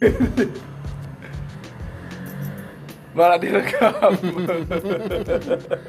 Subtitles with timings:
[3.16, 4.16] Malah direkam.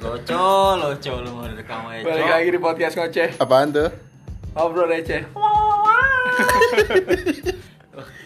[0.04, 2.04] Loco, loco lu mau direkam aja.
[2.04, 3.39] Balik lagi di podcast ngoceh.
[3.39, 3.88] Apaan tuh?
[4.52, 5.24] Ngobrol receh.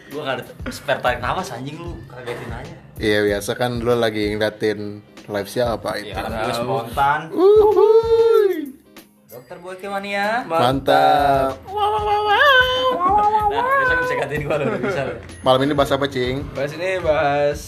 [0.10, 0.44] Gua gak ada
[0.74, 2.76] spare tarik nafas anjing lu kagetin aja.
[2.98, 6.16] Iya biasa kan lu lagi ngeliatin live siapa itu.
[6.16, 7.30] Ya karena gue spontan.
[7.30, 8.74] Uhuy.
[9.30, 10.48] Dokter Boyke Mania.
[10.50, 11.62] Mantap.
[13.56, 15.02] Nah, besok bisa gantiin gua lu bisa.
[15.40, 16.44] Malam ini bahas apa, Cing?
[16.52, 17.60] Bahas ini bahas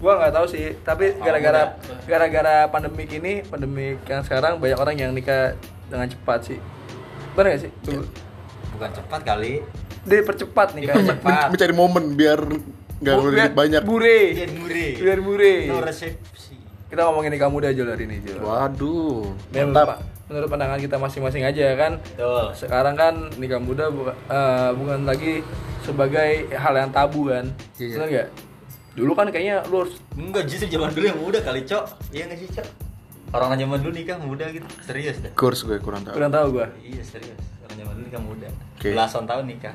[0.00, 2.04] gua nggak tahu sih, tapi gara-gara muda.
[2.08, 5.56] gara-gara pandemik ini, pandemik yang sekarang banyak orang yang nikah
[5.88, 6.58] dengan cepat sih.
[7.36, 7.72] Benar gak sih?
[8.74, 9.60] Bukan cepat kali.
[10.04, 10.94] Dipercepat nikah.
[10.96, 11.48] Dipercepat.
[11.52, 12.40] Mencari momen biar
[13.00, 13.82] nggak ngeluarin duit banyak.
[13.82, 14.20] Bure.
[14.32, 14.86] Biar mure.
[15.00, 15.54] Biar bure.
[15.68, 16.56] No resepsi.
[16.88, 18.38] Kita ngomongin nikah muda Jul hari ini Jul.
[18.38, 19.34] Waduh.
[19.50, 20.13] Dan Mantap.
[20.24, 21.92] Menurut pandangan kita masing-masing aja kan.
[22.00, 22.44] Betul.
[22.56, 25.44] Sekarang kan nikah muda buka- eh, bukan lagi
[25.80, 27.44] sebagai hal yang tabu kan.
[27.76, 27.96] Iya.
[27.96, 28.28] Benar nggak?
[28.94, 31.84] Dulu kan kayaknya lu harus Enggak, justru zaman dulu yang muda kali, Cok.
[32.14, 32.66] Iya nggak sih, Cok?
[33.34, 34.66] Orang zaman dulu nikah muda gitu.
[34.80, 35.32] Serius dah.
[35.34, 36.14] Kurs gue kurang tahu.
[36.14, 36.70] kurang tahu gua.
[36.78, 37.34] Iya, serius.
[37.66, 38.48] Orang zaman dulu nikah muda.
[38.78, 38.88] Oke.
[38.94, 39.74] Belasan tahun nikah.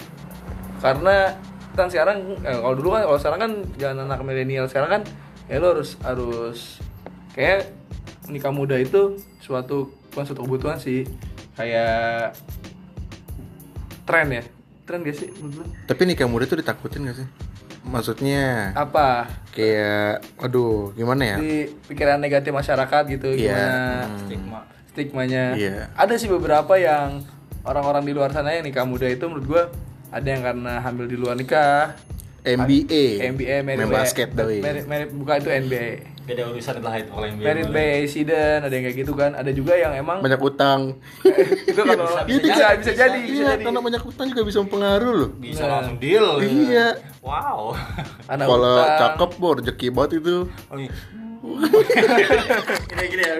[0.80, 1.36] karena
[1.76, 5.02] kan sekarang eh, kalau dulu kan kalau sekarang kan jangan anak milenial sekarang kan
[5.48, 6.80] ya lo harus harus
[7.32, 7.68] kayak
[8.28, 11.06] nikah muda itu suatu bukan suatu kebutuhan sih
[11.54, 12.34] kayak
[14.04, 14.44] tren ya
[14.84, 15.70] tren gak sih menurut?
[15.86, 17.28] Tapi nikah muda tuh ditakutin gak sih?
[17.80, 21.38] Maksudnya apa kayak waduh gimana ya?
[21.38, 23.38] di pikiran negatif masyarakat gitu Iya.
[23.38, 23.70] gimana
[24.04, 24.20] Hmm.
[24.20, 24.60] Stigma.
[24.90, 25.94] stigmanya Iya.
[25.94, 27.22] ada sih beberapa yang
[27.62, 29.64] orang-orang di luar sana yang nikah muda itu menurut gua
[30.10, 31.94] ada yang karena hamil di luar nikah
[32.42, 33.30] MBA.
[33.30, 35.88] NBA merit Main basket merit bukan itu NBA
[36.30, 39.50] Beda urusan lah itu kalau yang merit by accident ada yang kayak gitu kan ada
[39.50, 41.02] juga yang emang Banyak utang.
[41.66, 43.02] itu kalau Bisa- bisa, bisa bisa, jadi, bisa bisa.
[43.02, 45.30] jadi bisa Iya, jadi karena banyak utang juga bisa mempengaruhi loh.
[45.36, 45.72] bisa Nah.
[45.76, 46.28] langsung deal.
[46.40, 46.88] Iya.
[47.20, 47.74] Wow.
[48.28, 49.00] anak Kalau utang.
[49.02, 50.36] cakep, bor rezeki banget itu.
[50.70, 50.94] Oh, iya.
[52.86, 53.34] Gini gini ya,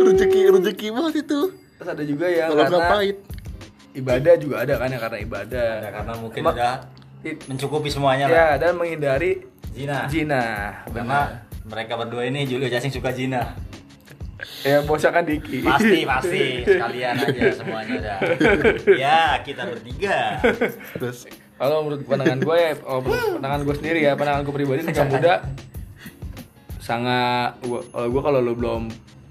[0.00, 1.40] rezeki rezeki banget itu.
[1.74, 3.16] terus ada juga yang Kalau karena pahit.
[3.92, 6.74] ibadah juga ada kan yang karena ibadah Ya, karena mungkin udah
[7.44, 8.34] mencukupi semuanya lah.
[8.54, 10.06] ya dan menghindari Zina.
[10.06, 10.44] zina
[10.86, 13.56] Karena mereka berdua ini Julio Jasing suka zina.
[14.64, 16.44] ya bosakan Diki Pasti, pasti.
[16.68, 18.18] Sekalian aja semuanya udah.
[19.04, 20.40] Ya, kita bertiga.
[20.96, 21.24] Terus
[21.54, 25.34] kalau menurut pandangan gue ya menurut pandangan gue sendiri ya pandangan gue pribadi nikah muda
[26.82, 28.82] sangat gua kalau gue kalau lo belum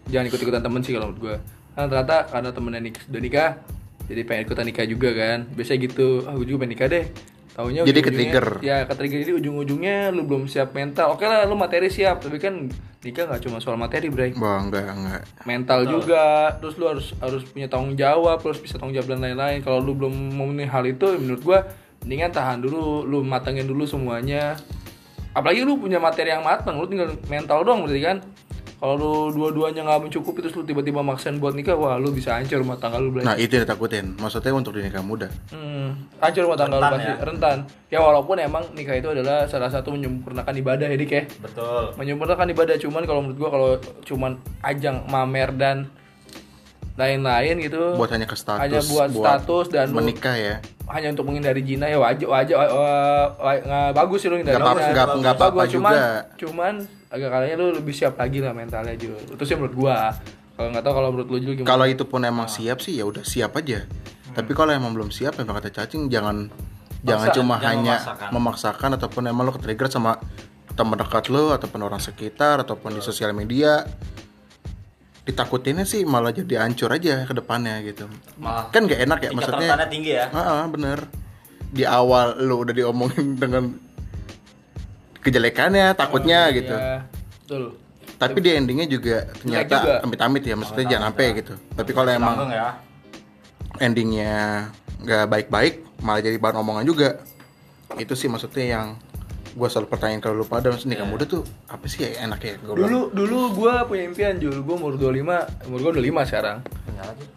[0.09, 1.35] jangan ikut ikutan temen sih kalau menurut gue
[1.75, 3.49] kan ternyata karena temennya nik sudah nikah
[4.07, 7.05] jadi pengen ikutan nikah juga kan biasanya gitu ah gue juga pengen nikah deh
[7.53, 8.47] Taunya Jadi ujung-ujungnya- ke-trigger.
[8.65, 11.13] Ya ke-trigger jadi ujung-ujungnya lu belum siap mental.
[11.13, 12.65] Oke lah lu materi siap, tapi kan
[13.05, 14.33] nikah nggak cuma soal materi, Bray.
[14.33, 15.21] Wah, enggak, enggak.
[15.45, 19.61] Mental juga, terus lu harus harus punya tanggung jawab, terus bisa tanggung jawab dan lain-lain.
[19.61, 21.59] Kalau lu belum memenuhi hal itu, menurut gua
[22.01, 24.57] mendingan tahan dulu, lu matengin dulu semuanya.
[25.33, 28.17] Apalagi lu punya materi yang matang, lu tinggal mental doang berarti kan.
[28.83, 32.59] Kalau lu dua-duanya nggak mencukupi terus lu tiba-tiba maksain buat nikah, wah lu bisa hancur
[32.59, 33.23] rumah tangga lu, Bray.
[33.23, 34.19] Nah, itu yang ditakutin.
[34.19, 35.31] Maksudnya untuk di nikah muda.
[35.49, 37.15] Hmm, hancur rumah tangga lu Rentan pasti ya?
[37.23, 37.57] rentan.
[37.87, 41.23] Ya walaupun emang nikah itu adalah salah satu menyempurnakan ibadah ya Dik ya.
[41.39, 41.95] Betul.
[41.95, 43.69] Menyempurnakan ibadah cuman kalau menurut gua kalau
[44.03, 45.87] cuman ajang mamer dan
[46.93, 48.61] lain-lain gitu Buat hanya ke status.
[48.61, 50.55] hanya buat, status dan lu menikah ya.
[50.85, 54.61] hanya untuk menghindari zina ya wajib wajib wa- wa- wa- nggak bagus sih lu menghindari
[54.93, 56.05] Nggak apa-apa cuman, juga.
[56.37, 56.73] cuman
[57.13, 60.17] agak kalanya lu lebih siap lagi lah mentalnya Jul itu sih menurut gua
[60.57, 63.05] kalau nggak tahu kalau menurut lu Jul gimana Kalau itu pun emang siap sih ya
[63.09, 63.85] udah siap aja.
[64.33, 66.49] Tapi kalau emang belum siap yang kata cacing jangan
[67.05, 68.29] jangan cuma jangan hanya memaksakan.
[68.33, 70.17] memaksakan ataupun emang lo ke-trigger sama
[70.73, 73.85] teman dekat lo ataupun orang sekitar ataupun di sosial media
[75.23, 78.05] ditakutinnya sih malah jadi hancur aja ke depannya gitu.
[78.41, 79.69] Malah Kan gak enak ya maksudnya.
[79.89, 80.29] tinggi ya.
[80.33, 81.07] Ah, bener.
[81.73, 83.73] Di awal lo udah diomongin dengan
[85.23, 86.75] kejelekannya, takutnya Iya, gitu.
[87.43, 87.63] betul.
[88.19, 91.53] Tapi di endingnya juga ternyata amit-amit ya, maksudnya jangan sampai gitu.
[91.75, 92.77] Tapi kalau emang ya.
[93.81, 94.69] endingnya
[95.03, 97.19] nggak baik-baik malah jadi bahan omongan juga.
[97.99, 98.87] Itu sih maksudnya yang
[99.53, 102.57] gue selalu pertanyaan kalau lu pada maksudnya nikah muda tuh apa sih ya enaknya?
[102.63, 104.65] Gue dulu dulu gua punya impian Jul.
[104.65, 106.57] Gua umur 25 umur gua 25 sekarang.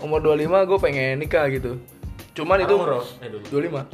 [0.01, 1.77] Umur 25 gue pengen nikah gitu.
[2.37, 3.45] Cuman itu Umur, eh, dulu.
[3.49, 3.85] 25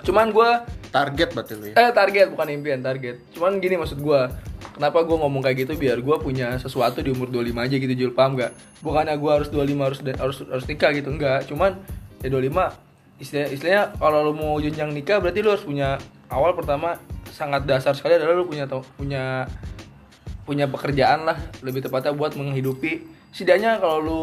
[0.00, 1.74] cuman gua target berarti lu ya?
[1.78, 3.22] Eh target bukan impian target.
[3.32, 4.30] Cuman gini maksud gua
[4.74, 5.72] kenapa gua ngomong kayak gitu?
[5.78, 8.12] Biar gua punya sesuatu di umur 25 aja gitu Jul.
[8.12, 8.52] Paham gak
[8.84, 11.76] bukannya gua harus 25 harus harus harus nikah gitu enggak cuman
[12.20, 16.00] ya 25 istilah istilahnya kalau lu mau jenjang nikah berarti lu harus punya
[16.32, 16.96] awal pertama
[17.28, 18.64] sangat dasar sekali adalah lu punya
[18.96, 19.44] punya
[20.48, 21.38] punya pekerjaan lah.
[21.62, 24.20] Lebih tepatnya buat menghidupi setidaknya kalau lu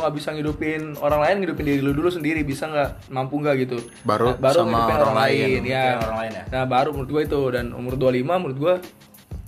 [0.00, 3.08] nggak bisa ngidupin orang lain ngidupin diri lu dulu sendiri bisa nggak?
[3.08, 3.78] Mampu nggak gitu?
[4.04, 6.44] Baru Nah, baru sama ngidupin orang lain, ya mikirin orang lain ya?
[6.52, 8.74] nah baru menurut gue itu dan umur 25 menurut gue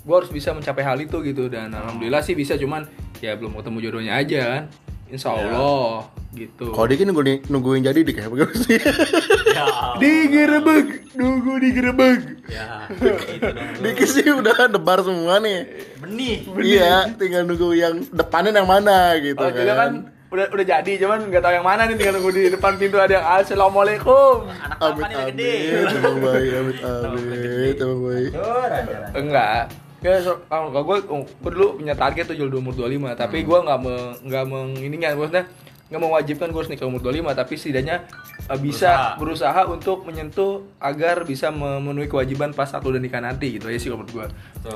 [0.06, 1.52] gue harus bisa mencapai hal itu gitu.
[1.52, 2.88] Dan alhamdulillah sih bisa cuman
[3.20, 4.64] ya belum ketemu jodohnya aja kan
[5.06, 8.76] insya Allah gitu Kalau dia kan nungguin, nungguin jadi dik ya, bagaimana sih?
[9.48, 9.64] Ya.
[10.02, 12.86] digerebek nunggu digerebek Ya.
[13.80, 15.66] Gitu sih udah debar semua nih.
[15.98, 16.46] Benih.
[16.60, 19.66] Iya, tinggal nunggu yang depannya yang mana gitu Oh, kan.
[19.66, 19.92] kan
[20.26, 23.12] udah udah jadi cuman nggak tahu yang mana nih tinggal nunggu di depan pintu ada
[23.14, 25.54] yang assalamualaikum Anak papan yang gede.
[26.52, 28.30] amit, emang baik.
[28.30, 29.00] Jor, anjir.
[29.14, 29.60] enggak
[30.08, 33.78] ya so, kalau gue gue dulu punya target tuh jual umur 25 tapi gue nggak
[33.78, 35.44] me, nggak mengininya maksudnya
[35.86, 37.96] nggak mewajibkan gue harus nikah umur 25 tapi setidaknya
[38.44, 39.66] eh, bisa berusaha.
[39.66, 43.88] untuk menyentuh agar bisa memenuhi kewajiban pas saat lu udah nikah nanti gitu ya sih
[43.88, 44.26] kalau menurut gue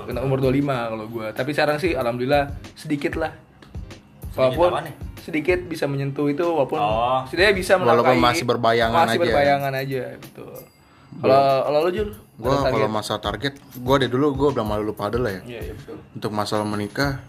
[0.07, 2.45] kena umur 25 kalau gue tapi sekarang sih alhamdulillah
[2.75, 3.31] sedikit lah.
[4.31, 4.71] Walaupun
[5.21, 7.21] sedikit bisa menyentuh itu walaupun Oh.
[7.25, 9.25] setidaknya bisa Walaupun melangkahi- masih berbayangan masih aja.
[9.27, 10.55] berbayangan aja betul
[11.13, 12.09] kalau kalau lu Jul
[12.41, 12.73] Target?
[12.73, 15.43] kalau masalah target, gua dari dulu gua udah malu lupa pada lah ya.
[15.45, 17.21] iya iya betul Untuk masalah menikah,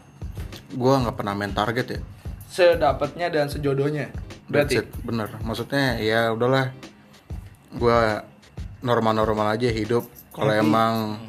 [0.72, 2.00] gua nggak pernah main target ya.
[2.48, 5.32] sedapatnya dan sejodohnya That's berarti it, bener.
[5.40, 6.76] Maksudnya ya udahlah,
[7.74, 8.28] gua
[8.80, 10.04] normal-normal aja hidup.
[10.32, 11.20] Kalau emang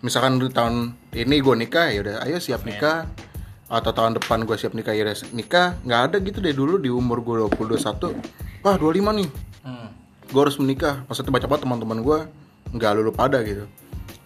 [0.00, 3.08] misalkan di tahun ini gue nikah ya udah, ayo siap nikah.
[3.66, 5.78] Atau tahun depan gue siap nikah ya udah nikah.
[5.80, 8.18] Nggak ada gitu deh dulu di umur gue 20 21
[8.60, 9.28] Wah 25 nih,
[9.60, 9.88] Hmm.
[10.26, 11.04] gue harus menikah.
[11.04, 12.18] Maksudnya baca banget teman-teman gue
[12.74, 13.66] nggak lulu pada gitu.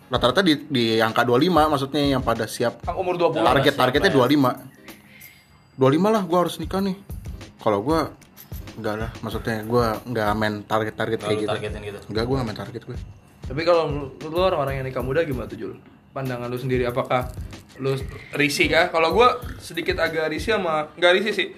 [0.08, 2.84] Rata-rata di, di angka 25 maksudnya yang pada siap.
[2.92, 4.28] Umur 20 target siap targetnya lah
[5.76, 6.96] 25 25 lah gue harus nikah nih.
[7.58, 8.00] Kalau gue
[8.78, 11.56] enggak lah maksudnya gue nggak main target target kayak gitu.
[11.62, 11.98] gitu.
[12.10, 12.98] enggak gue nggak main target gue
[13.44, 15.74] tapi kalau lu orang-orang yang nikah muda gimana tuh Jul?
[16.16, 17.28] Pandangan lu sendiri apakah
[17.76, 17.92] lu
[18.32, 18.88] risih kah?
[18.88, 21.48] Kalau gua sedikit agak risih sama nggak risih sih.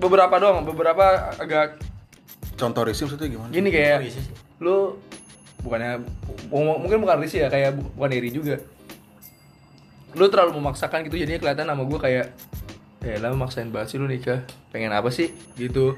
[0.00, 1.78] Beberapa doang beberapa agak
[2.58, 3.50] contoh risih maksudnya gimana?
[3.54, 4.10] Gini kayak
[4.58, 4.98] lu
[5.60, 6.00] bukannya
[6.50, 8.56] mungkin bukan risih ya kayak bu- bukan iri juga.
[10.10, 12.26] Lu terlalu memaksakan gitu jadinya kelihatan sama gue kayak
[13.00, 14.42] ya lah maksain banget sih lu nikah.
[14.68, 15.30] Pengen apa sih?
[15.54, 15.94] Gitu.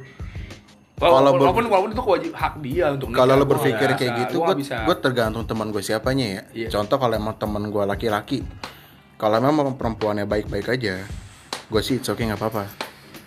[0.94, 4.12] Kalau walaupun, ber- walaupun, walaupun itu kewajib hak dia untuk nikah kalau lo berpikir kayak
[4.12, 6.42] bisa, gitu gua gue gue tergantung teman gue siapanya ya.
[6.54, 6.68] Iya.
[6.70, 8.38] contoh kalau emang teman gue laki-laki
[9.16, 11.02] kalau memang perempuannya baik-baik aja
[11.66, 12.70] gue sih it's okay nggak apa-apa.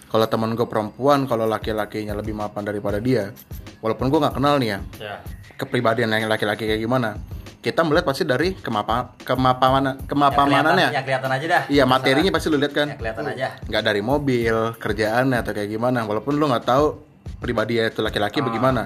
[0.08, 3.36] Kalau teman gue perempuan kalau laki-lakinya lebih mapan daripada dia
[3.80, 5.16] walaupun gue nggak kenal nih ya Ya.
[5.56, 7.16] Kepribadian yang laki-laki kayak gimana
[7.60, 11.64] kita melihat pasti dari kemapa kemapanan Ya, kemapamanannya kelihatan- Ya kelihatan aja dah.
[11.68, 13.48] iya materinya pasti lu lihat kan Ya kelihatan aja.
[13.60, 17.02] nggak dari mobil kerjaannya atau kayak gimana walaupun lu nggak tahu
[17.38, 18.46] pribadinya itu laki-laki Ah.
[18.46, 18.84] bagaimana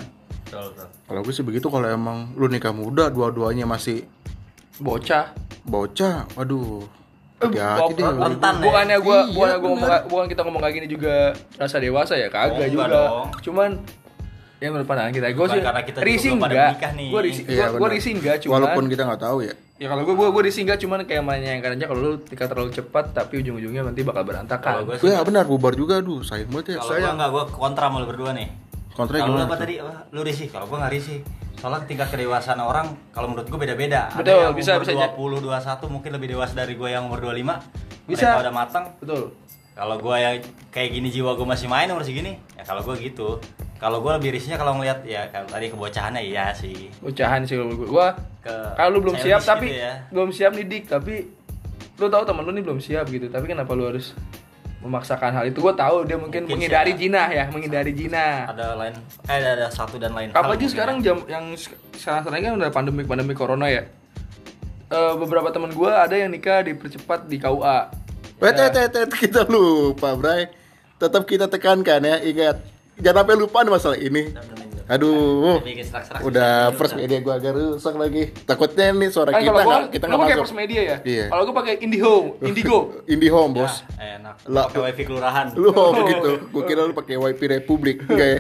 [1.04, 4.08] kalau gue sih begitu kalau emang lu nikah muda dua-duanya masih
[4.78, 6.88] bocah bocah waduh
[7.40, 8.62] Eh, hati-hati deh bu- rentan ya?
[8.62, 10.02] bukannya gua Iya, bukannya gua ngomong bener.
[10.06, 11.16] bukan kita ngomong kayak gini juga
[11.56, 13.26] rasa dewasa ya kagak Oh, enggak juga dong.
[13.40, 13.70] cuman
[14.60, 17.68] ya menurut pandangan kita gue sih karena kita juga risih enggak gue risih Iya, gua,
[17.72, 17.96] gua bener.
[17.96, 20.80] risih enggak cuman walaupun kita nggak tahu ya ya kalau gue gue gue risih enggak
[20.80, 24.96] cuman kayak menyayangkan aja kalau lu nikah terlalu cepat tapi ujung-ujungnya nanti bakal berantakan gue
[24.98, 27.98] gue ya benar bubar juga aduh sayang banget ya Kalau gue enggak, gue kontra sama
[27.98, 28.48] lu berdua nih.
[28.92, 29.76] kontra Kalau lu gimana apa tadi?
[29.80, 30.48] Wah, Lu risih.
[30.50, 31.20] Kalau gue nggak risih.
[31.56, 34.12] Soalnya tingkat kedewasaan orang kalau menurut gue beda-beda.
[34.12, 35.08] Betul, Ada yang bisa- umur bisa aja.
[35.10, 37.64] 20, 21 mungkin lebih dewasa dari gue yang umur 25.
[38.04, 38.28] Bisa.
[38.30, 38.86] Mereka udah matang.
[38.98, 39.32] betul
[39.72, 40.36] Kalau gue yang
[40.68, 43.40] kayak gini jiwa gue masih main umur segini, ya kalau gue gitu.
[43.80, 46.92] Kalau gue lebih risihnya kalau ngeliat ya tadi kebocahannya iya sih.
[47.00, 48.08] ucahan sih kalau gue gue
[48.44, 49.94] Ke kalau lu belum siap childish tapi gitu ya.
[50.12, 51.14] belum siap nih dik tapi
[51.96, 54.12] lu tahu teman lu nih belum siap gitu tapi kenapa lu harus
[54.80, 58.76] memaksakan hal itu gue tahu dia mungkin, Mungkin menghindari sih jinah ya menghindari jinah ada
[58.80, 58.96] lain
[59.28, 61.04] eh ada, ada satu dan lain hal apalagi mungkin sekarang ya.
[61.04, 63.84] jam yang sekarang sekarang kan udah pandemi pandemi corona ya
[64.90, 67.94] Eh, beberapa teman gue ada yang nikah dipercepat di KUA
[68.42, 70.48] Wait, wait, wait, wait, kita lupa, Bray.
[70.96, 72.58] Tetap kita tekankan ya, ingat.
[73.00, 74.24] Jangan sampai lupa nih masalah ini.
[74.90, 76.26] Aduh, Bikin serak-serak.
[76.26, 78.34] udah first media gua agak rusak lagi.
[78.42, 80.42] Takutnya nih suara kan kita kalau gue nggak kita nggak pakai masuk.
[80.42, 81.26] first media ya Iya.
[81.30, 83.86] kalau gue pakai Indihome Indigo IndiHome, bos.
[83.94, 84.36] Ya, enak.
[84.50, 85.46] Lah, Pakai wifi kelurahan.
[85.54, 86.30] Lu oh, begitu.
[86.50, 87.98] Gua kira lu pakai WiFi Republik.
[88.10, 88.38] Enggak ya?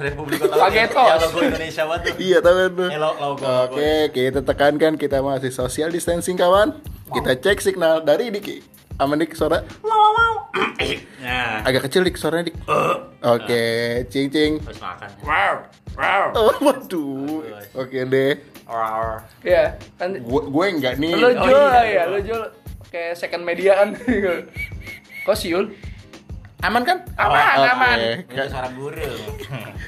[0.00, 1.04] Republik Kota Pakai tos.
[1.04, 2.14] Ya logo Indonesia banget.
[2.16, 2.84] Iya, tahu kan lu.
[2.88, 6.80] Eh, lo- logo, Oke, kita tekankan kita masih social distancing kawan.
[7.12, 8.64] Kita cek signal dari Diki.
[9.00, 9.64] Aman Dik suara
[11.20, 12.56] Nah, agak kecil Dik suaranya Dik.
[13.22, 13.64] Oke,
[14.08, 14.52] cing cing.
[14.58, 15.08] terus makan.
[15.20, 15.54] wow
[15.96, 17.40] wow Oh, waduh.
[17.74, 18.36] Oke deh.
[18.64, 21.12] Or, ya kan Gue gue enggak nih.
[21.12, 21.90] lo Oh, jual iya.
[21.96, 22.42] ya lo jual
[22.88, 23.94] kayak second mediaan
[25.26, 25.70] kok siul
[26.60, 27.00] Aman kan?
[27.16, 27.68] Aman, Oke.
[27.72, 27.96] aman.
[28.20, 29.32] Itu suara burung.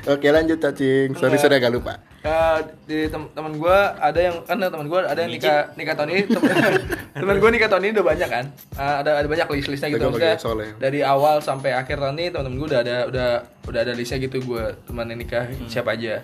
[0.09, 1.13] Oke lanjut cacing.
[1.15, 2.01] Sorry sorry agak lupa.
[2.23, 6.09] Eh, di tem teman gue ada yang kan teman gue ada yang nikah nikah tahun
[6.09, 6.47] ini tem-
[7.19, 10.07] teman gue nikah tahun ini udah banyak kan Eh, ada ada banyak list listnya gitu
[10.07, 10.39] maksudnya
[10.79, 13.29] dari awal sampai akhir tahun ini teman-teman gue udah ada udah
[13.67, 16.23] udah ada listnya gitu gue teman yang nikah siapa aja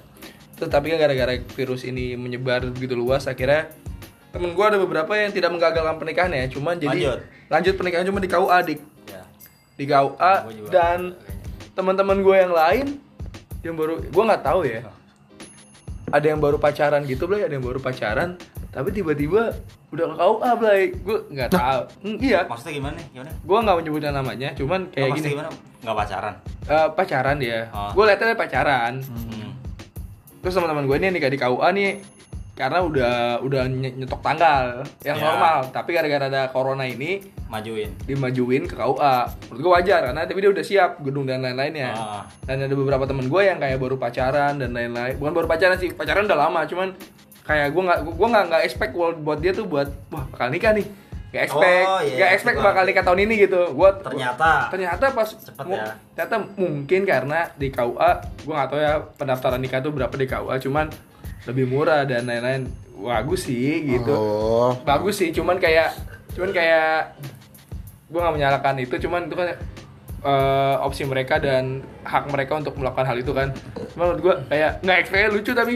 [0.54, 3.66] terus tapi kan gara-gara virus ini menyebar begitu luas akhirnya
[4.30, 7.18] temen gue ada beberapa yang tidak menggagalkan pernikahannya cuman jadi Lanjut.
[7.50, 8.78] lanjut pernikahan cuma di KUA dik
[9.78, 10.34] Di KUA
[10.68, 11.14] dan
[11.72, 12.86] teman-teman gue yang lain
[13.60, 14.82] yang baru gue nggak tahu ya
[16.08, 18.34] ada yang baru pacaran gitu Blay ada yang baru pacaran
[18.68, 19.54] tapi tiba-tiba
[19.88, 23.06] udah ke KUA Blay gue nggak tahu Hmm, iya Maksudnya gimana nih?
[23.12, 23.30] Gimana?
[23.38, 25.50] gue nggak menyebutkan namanya cuman Kayak gini gimana?
[25.78, 26.34] Nggak pacaran.
[26.66, 27.90] Eh, pacaran dia Oh.
[27.92, 29.50] gue liatnya pacaran Hmm.
[30.38, 31.90] terus teman-teman gue ini yang nikah di KUA nih
[32.58, 35.22] karena udah udah nye- nyetok tanggal yang Ya.
[35.24, 37.94] normal tapi gara-gara ada corona ini Majuin.
[38.02, 39.14] dimajuin ke KUA
[39.46, 42.22] menurut gue wajar karena tapi dia udah siap gedung dan lain-lainnya Ah.
[42.42, 45.90] dan ada beberapa temen gue yang kayak baru pacaran dan lain-lain bukan baru pacaran sih
[45.90, 46.98] pacaran udah lama cuman
[47.40, 50.74] kayak gue nggak gue nggak nggak expect buat buat dia tuh buat wah bakal nikah
[50.74, 50.88] nih
[51.28, 53.60] Gak expect, Oh, iya, gak expect bakal gua- nikah tahun ini gitu.
[53.76, 54.72] Gua Ternyata.
[54.72, 55.92] ternyata pas Cepet ya.
[56.16, 58.10] ternyata mungkin karena di KUA
[58.40, 60.88] gue nggak tahu ya pendaftaran nikah tuh berapa di KUA cuman
[61.46, 62.66] lebih murah dan lain-lain.
[62.98, 64.10] Bagus sih gitu.
[64.10, 64.74] Oh.
[64.82, 65.94] bagus sih cuman kayak
[66.34, 67.14] cuman kayak
[68.10, 69.48] gue nggak menyalahkan itu cuman itu kan
[70.26, 73.54] eh, opsi mereka dan hak mereka untuk melakukan hal itu kan.
[73.94, 75.74] Cuma menurut gue kayak nggak expect lucu tapi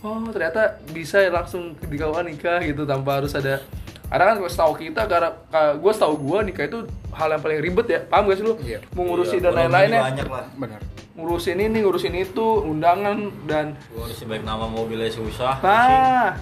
[0.00, 3.60] oh ternyata bisa langsung di KUA nikah gitu tanpa harus ada
[4.10, 5.30] karena kan setahu kita karena
[5.72, 6.78] gue setahu gue nikah itu
[7.10, 8.78] hal yang paling ribet ya paham gak sih lu Iya.
[8.92, 10.46] mau ngurusi Iya, dan lain-lainnya Banyak lah.
[10.52, 10.80] Benar.
[11.12, 15.60] ngurusin ini ngurusin itu undangan dan ngurusin baik nama mobilnya susah.
[15.60, 16.34] Nah,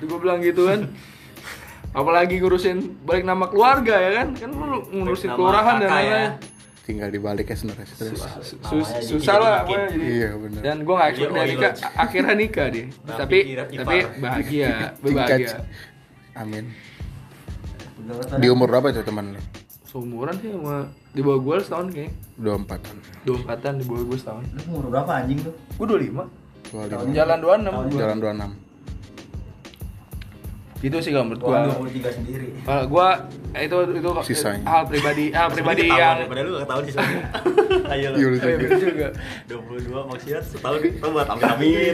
[0.00, 0.88] gue bilang gitu kan.
[1.90, 4.28] Apalagi ngurusin balik nama keluarga ya kan?
[4.32, 5.92] Kan lu ngurusin kelurahan dan ya.
[5.92, 6.32] lain-lain.
[6.80, 8.18] Tinggal dibalik ya sebenarnya stres.
[8.40, 9.98] Sus- Namanya susah lah jadi.
[10.00, 10.60] Iya, benar.
[10.60, 11.94] Dan gue gak expect oil nikah, load.
[11.96, 12.84] akhirnya nikah dia.
[12.88, 13.38] Rapi tapi
[13.76, 14.70] tapi bahagia,
[15.04, 15.38] Tingkat.
[16.40, 16.64] Amin.
[18.40, 19.40] Di umur berapa itu teman lu?
[19.84, 22.12] Seumuran sih sama di bawah gue setahun kayaknya.
[22.40, 22.94] Dua empatan.
[23.28, 24.44] Dua empatan di bawah gue setahun.
[24.56, 25.54] Lu umur berapa anjing tuh?
[25.76, 26.24] Gue dua lima.
[26.72, 27.00] Dua lima.
[27.12, 27.72] Jalan dua enam.
[27.92, 28.50] Jalan dua enam.
[30.80, 31.92] Gitu sih kalau menurut Gua gue.
[31.92, 32.46] 23 sendiri.
[32.60, 33.08] Kalau gue
[33.52, 34.64] itu itu Sisanya.
[34.64, 36.96] hal pribadi, hal pribadi Ketahuan yang daripada lu ketahuan sih.
[37.92, 39.08] Ayo Iya, Oh, iya, juga.
[39.46, 41.92] 22 maksiat setahun tobat amin amin.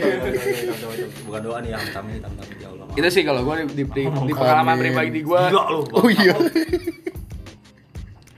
[1.24, 2.86] Bukan doa nih amin amin amin ya Allah.
[2.94, 5.80] itu sih kalau gue di, di, di, pengalaman pribadi gue Gila lu.
[5.90, 6.36] Oh iya.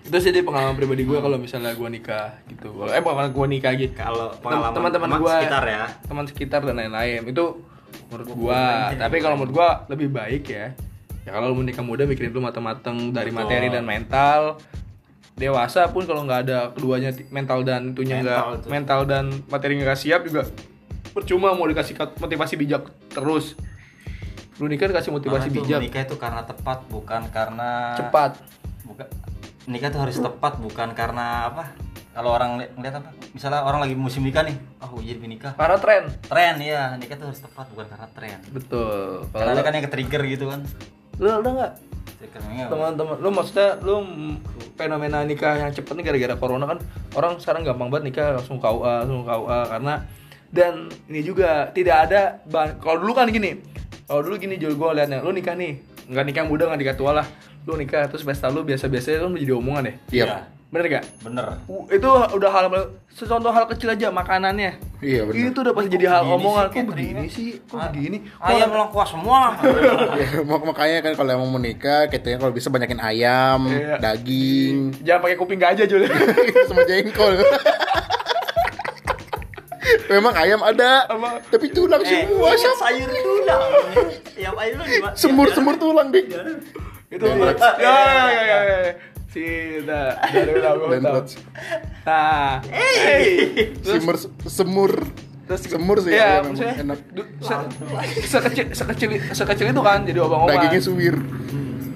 [0.00, 3.46] itu sih di pengalaman pribadi gue kalau misalnya gue nikah gitu kalau eh bukan gue
[3.50, 5.84] nikah gitu Kalau pengalaman teman-teman teman gue sekitar ya.
[6.02, 7.44] teman sekitar dan lain-lain itu
[8.08, 8.64] menurut gue
[8.96, 10.66] tapi kalau menurut gue lebih baik ya.
[11.28, 14.56] Ya kalau lu nikah muda mikirin dulu mateng-mateng dari materi dan mental.
[15.38, 19.94] Dewasa pun kalau nggak ada keduanya mental dan itunya nggak Mental mental dan materi nggak
[19.94, 20.48] siap juga
[21.12, 23.58] percuma mau dikasih motivasi bijak terus.
[24.58, 25.80] Lu nikah dikasih motivasi Karena bijak.
[25.82, 28.30] Menikah itu karena tepat bukan karena cepat.
[28.86, 29.06] Bukan
[29.68, 31.64] nikah tuh harus tepat bukan karena apa?
[32.18, 33.14] Kalau orang li- ngeliat apa?
[33.30, 35.54] Misalnya orang lagi musim nikah nih, oh jadi nikah.
[35.54, 38.38] karena tren Tren ya, nikah tuh harus tepat bukan karena tren.
[38.50, 40.60] betul kalau Karena ada kan yang ke-trigger gitu kan.
[41.16, 41.72] lu udah nggak
[42.68, 44.02] teman-teman lu maksudnya lu
[44.74, 46.78] fenomena nikah yang cepet nih gara-gara corona kan
[47.12, 49.94] orang sekarang gampang banget nikah langsung KUA langsung KUA karena
[50.48, 53.62] dan ini juga tidak ada bahan kalau dulu kan gini
[54.04, 57.12] kalau dulu gini Jul gue liatnya lu nikah nih nggak nikah muda nggak nikah tua
[57.12, 57.26] lah
[57.62, 60.26] lu nikah terus pesta lu biasa-biasa lu jadi omongan ya Iya.
[60.68, 61.04] Bener gak?
[61.20, 61.64] Bener.
[61.64, 62.68] Uh, itu udah hal
[63.08, 65.48] secontoh hal kecil aja makanannya Iya, bener.
[65.48, 69.56] itu udah pasti jadi hal omongan kok begini sih kok begini Ayam Kok- lengkuas semua.
[70.20, 73.96] Ya, mak- makanya kan kalau emang mau nikah, katanya kalau bisa banyakin ayam, Iya.
[73.96, 76.04] daging, jangan pakai kuping gajah Jul
[76.68, 77.40] sama jengkol.
[80.06, 82.48] Memang ayam ada, Sama- tapi tulang eh, semua.
[82.50, 82.76] iya, Siapa?
[82.82, 83.62] sayur tulang.
[84.34, 85.14] Ayam ayam lu gimana?
[85.14, 86.28] Semur-semur tulang dik.
[87.08, 87.56] itu Dendrot.
[87.56, 88.92] ya ya ya ya, ya.
[89.28, 89.44] Si
[89.84, 91.28] dah dari udah gue tahu Dendrot.
[92.02, 93.24] nah hey
[93.76, 94.16] terus Simur,
[94.48, 94.92] semur,
[95.44, 96.98] terus semur sih ya, emang enak.
[97.12, 97.68] du- se-
[98.26, 101.16] sekecil sekecil sekecil itu kan jadi omong-omongan Dagingnya suwir,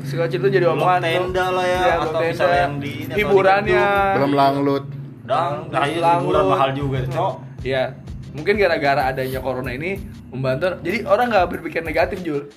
[0.05, 2.29] sekecil itu jadi omongan tenda lah ya, Iya, atau tenda.
[2.29, 3.85] misalnya yang di hiburannya
[4.15, 4.85] belum langlut.
[5.23, 7.33] Dan nah, iya, liburan mahal juga Cok.
[7.63, 7.95] Iya,
[8.33, 9.97] mungkin gara-gara adanya corona ini
[10.29, 10.83] membantu.
[10.83, 12.51] Jadi orang nggak berpikir negatif Jul.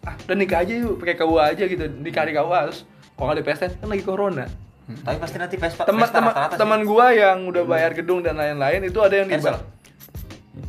[0.00, 2.86] Ah, udah nikah aja yuk, pakai KUA aja gitu, nikah di KUA terus
[3.18, 4.46] kalau nggak di PSN kan lagi corona.
[4.88, 8.96] Tapi pasti nanti Vespa Teman teman teman gua yang udah bayar gedung dan lain-lain itu
[8.98, 9.58] ada yang di Cancel.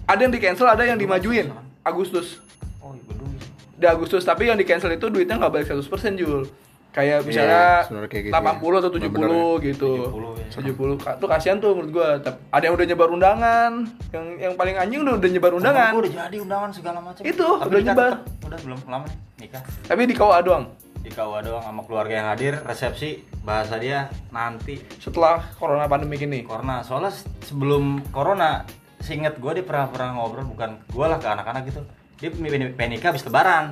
[0.04, 2.42] ada yang di cancel, ada yang dimajuin Agustus.
[2.80, 3.30] Oh, iya gedung.
[3.72, 6.44] Di Agustus, tapi yang di cancel itu duitnya nggak balik 100% Jul.
[6.90, 9.30] kayak misalnya sebenarnya kayak gitu 80 atau 70 Bener-bener
[9.62, 10.42] gitu 70
[10.90, 10.98] ya.
[10.98, 12.08] 70 Ka- tuh kasihan tuh menurut gua
[12.50, 13.72] ada yang udah nyebar undangan
[14.10, 17.22] yang yang paling anjing udah udah nyebar undangan Gue udah jadi undangan segala macam.
[17.22, 18.12] Itu, Tapi udah nyebar.
[18.18, 18.44] tetep.
[18.44, 19.62] Udah belum lama nih nikah.
[19.86, 20.66] tapi di KUA doang
[21.00, 24.78] Di KUA doang sama keluarga yang hadir, resepsi bahasa dia nanti.
[24.98, 26.84] Setelah corona pandemi ini Corona.
[26.84, 28.68] Soalnya se- sebelum Corona,
[29.00, 31.82] seinget gue dia pernah pernah ngobrol bukan gue lah ke anak-anak gitu.
[32.18, 33.72] Dia pengen nikah habis lebaran.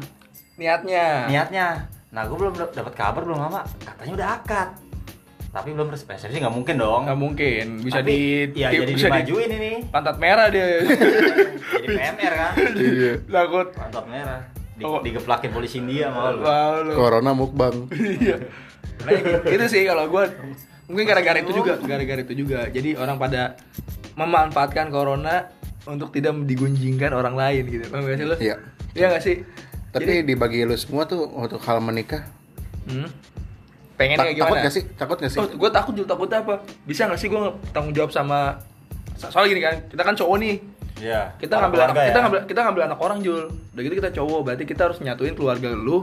[0.55, 1.27] niatnya?
[1.27, 1.67] Niatnya.
[2.09, 4.69] Nah gue belum dap- dapat kabar belum lama katanya udah akad.
[5.47, 7.05] Tapi belum res- resepsi nggak mungkin dong.
[7.05, 8.15] Nggak mungkin bisa Tapi,
[8.47, 9.71] di ya di- jadi bisa di dimajuin ini.
[9.85, 10.65] pantat merah dia.
[11.77, 12.51] Jadi PMR kan?
[12.73, 13.11] Iya.
[13.27, 13.67] Takut.
[13.69, 14.41] Pantat merah
[14.77, 15.01] di, Oh.
[15.01, 16.93] digeplakin polisi India mau lu Wah, lu.
[16.93, 17.89] corona mukbang
[18.21, 18.37] Iya.
[18.99, 19.11] Nah,
[19.47, 20.23] itu sih kalau gue
[20.87, 22.65] mungkin gara-gara itu juga, gara-gara itu juga.
[22.65, 23.57] Jadi orang pada
[24.13, 25.51] memanfaatkan corona
[25.83, 27.83] untuk tidak digunjingkan orang lain gitu.
[27.87, 28.35] Paham gak sih lu?
[28.37, 28.55] Iya.
[28.93, 29.37] Iya gak sih?
[29.87, 32.21] tapi dibagi lu semua tuh untuk hal menikah
[32.85, 33.09] Hmm?
[33.95, 34.45] Pengen ta- kayak gimana?
[34.47, 36.55] takut gak sih takut gak sih Oh, gue takut juga takutnya apa?
[36.83, 37.39] Bisa gak sih gue
[37.71, 38.61] tanggung jawab sama
[39.15, 40.55] so- soalnya gini kan, kita kan cowok nih.
[40.97, 41.33] Iya.
[41.37, 42.23] Kita ngambil anak, keluarga kita ya.
[42.23, 43.43] ngambil kita ngambil anak orang Jul.
[43.49, 45.97] Udah gitu kita cowok, berarti kita harus nyatuin keluarga lu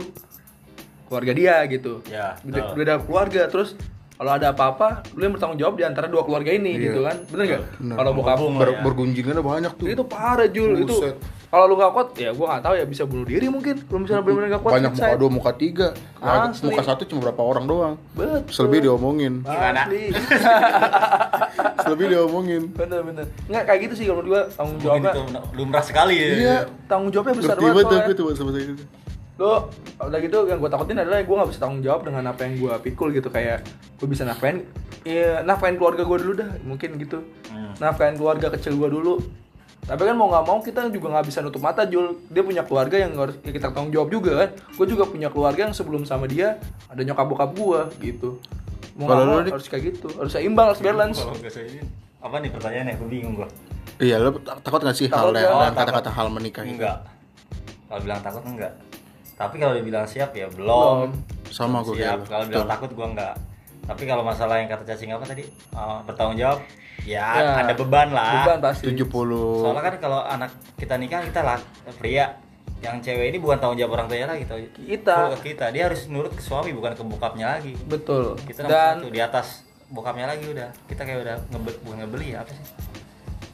[1.05, 2.01] keluarga dia gitu.
[2.07, 3.77] Ya, Beda, beda keluarga terus
[4.15, 6.83] kalau ada apa-apa lu yang bertanggung jawab di antara dua keluarga ini Iya.
[6.89, 7.17] gitu kan.
[7.27, 7.63] Bener nggak?
[7.93, 8.79] Kalau bokap Ber ya.
[8.81, 10.95] bergunjingannya banyak tuh itu parah Jul itu.
[11.55, 13.79] Kalau lu gak kuat ya gua gak tahu ya bisa bunuh diri mungkin.
[13.79, 15.87] Kalau misalnya benar-benar gak kuat banyak muka dua muka tiga
[16.19, 16.67] Nah, Asli.
[16.67, 18.39] muka satu cuma berapa orang doang Betul.
[18.49, 19.87] selebih diomongin Gimana?
[21.77, 23.25] Selebih diomongin bener bener.
[23.45, 25.13] Nggak kayak gitu sih kalau gua tanggung jawabnya.
[25.53, 28.01] lumrah sekali ya iya Tanggung jawabnya besar ngerti banget.
[28.01, 28.83] aku tuh sama saya gitu
[29.35, 32.55] lo udah gitu yang gue takutin adalah gue nggak bisa tanggung jawab dengan apa yang
[32.55, 34.63] gue pikul gitu kayak gue bisa nafkain
[35.03, 37.75] ya nafkain keluarga gue dulu dah mungkin gitu Hmm.
[37.77, 39.19] nafkain keluarga kecil gue dulu
[39.85, 42.17] tapi kan mau nggak mau kita juga nggak bisa nutup mata Jul.
[42.27, 44.49] Dia punya keluarga yang harus ya kita tanggung jawab juga kan.
[44.73, 46.57] Gue juga punya keluarga yang sebelum sama dia
[46.89, 48.29] ada nyokap bokap gue gitu.
[48.97, 50.07] Mau nggak Kalau mau harus kayak gitu.
[50.17, 51.21] Harus seimbang harus balance.
[51.21, 51.81] Kalau nggak saya ini
[52.17, 52.93] apa nih pertanyaannya?
[52.97, 53.49] Gue bingung gue
[53.95, 55.43] iya lo tak- takut gak sih Takut hal nggak?
[55.45, 56.75] yang Oh, kata-kata hal menikah itu?
[56.75, 56.97] Enggak.
[57.87, 58.73] Kalau bilang takut enggak.
[59.35, 61.15] Tapi kalau dibilang siap ya belum.
[61.47, 62.27] Sama gue siap.
[62.27, 63.35] kalau bilang takut gua enggak
[63.85, 65.45] tapi kalau masalah yang kata cacing apa tadi?
[65.45, 66.59] Eh, bertanggung jawab?
[67.05, 68.41] Ya, Ya, ada beban lah.
[68.41, 68.89] beban pasti.
[68.89, 69.05] 70
[69.61, 71.59] soalnya kan kalau anak kita nikah kita lah
[71.95, 72.41] pria.
[72.75, 74.57] Yang cewek ini bukan tanggung jawab orang tuanya lagi tau.
[74.57, 75.17] Kita.
[75.33, 75.69] Ke kita.
[75.69, 77.73] Dia harus nurut ke suami bukan ke bokapnya lagi.
[77.83, 78.37] Betul.
[78.41, 79.47] Kita nomor dan satu di atas
[79.87, 80.69] bokapnya lagi udah.
[80.85, 82.65] Kita kayak udah ngebe bukan ngebeli ya apa sih?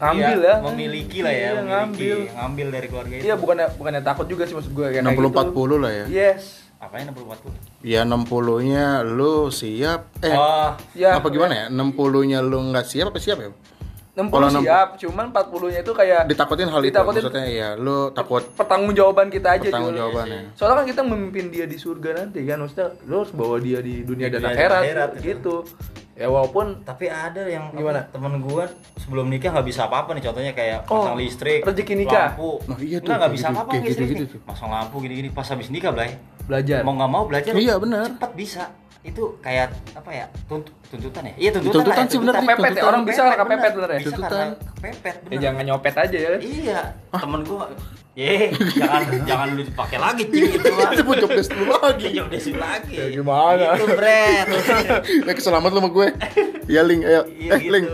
[0.01, 0.55] Ngambil Iya, ya.
[0.63, 1.69] memiliki lah ya Iya, memiliki.
[1.69, 2.17] ngambil.
[2.33, 3.23] Ngambil dari keluarga itu.
[3.23, 5.61] Iya bukannya bukannya takut juga sih maksud gue kayak 60 kayak gitu.
[5.61, 6.05] 40 lah ya.
[6.09, 6.43] Yes.
[6.81, 8.25] Apanya 60 40 ya 60
[8.65, 11.13] nya lu siap eh oh Ya.
[11.13, 11.93] apa gimana ya 60
[12.25, 13.49] nya lu nggak siap apa siap ya
[14.11, 18.43] 60 Kalau siap, cuman 40-nya itu kayak ditakutin hal itu Ditakutin- maksudnya ya lu takut
[18.51, 19.65] pertanggungjawaban kita aja Jul.
[19.65, 23.79] pertanggungjawabannya Soalnya kan kita memimpin dia di surga nanti kan, maksudnya lu harus bawa dia
[23.79, 25.55] di dunia Di dan dunia dan akhirat, akhirat, gitu.
[26.13, 28.03] Ya walaupun tapi ada yang Gimana?
[28.05, 32.35] temen gua sebelum nikah nggak bisa apa-apa nih contohnya kayak Oh, pasang listrik rezeki nikah.
[32.35, 34.33] lampu Nah, iya tuh, nggak bisa gitu- apa-apa kayak listrik gitu-gitu nih.
[34.35, 34.39] tuh.
[34.43, 36.11] pasang lampu gini-gini pas habis nikah Blay
[36.43, 36.79] belajar.
[36.81, 38.05] mau nggak mau belajar Iya, benar.
[38.09, 38.63] cepat bisa
[39.01, 42.45] itu kayak apa ya tuntut tuntutan ya iya tuntutan, Tuntutan lah, ya, sih bener, tuntutan.
[42.45, 42.85] Kepepet ya, tuntutan.
[42.85, 43.97] orang bisa lah kepepet bener ya.
[43.97, 44.29] bisa Tuntutan.
[44.29, 46.29] karena kepepet Ya jangan nyopet aja ya.
[46.37, 46.79] iya
[47.11, 47.65] temen gua
[48.11, 48.35] ye
[48.75, 52.23] jangan jangan lu dipakai lagi cing itu mah itu pun job desk lu lagi Iya,
[52.37, 52.93] sih lagi.
[52.93, 53.65] Ya, gimana?
[53.73, 54.47] Itu, Bret.
[55.27, 56.07] eh keselamat lu sama gue
[56.75, 57.71] ya link ayo Iya eh gitu.
[57.71, 57.85] link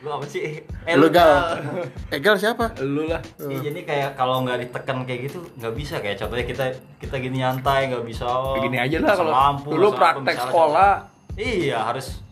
[0.00, 0.64] Lu apa sih?
[0.88, 2.16] Eh, lu gal Gal.
[2.16, 3.20] eh siapa Lu lah.
[3.36, 6.64] Iya, jadi kayak kalau nggak ditekan kayak gitu nggak bisa kayak contohnya kita
[6.96, 10.92] kita gini nyantai nggak bisa oh, Begini aja lah kalau lampu, dulu lampu, praktek sekolah.
[11.36, 12.24] Iya harus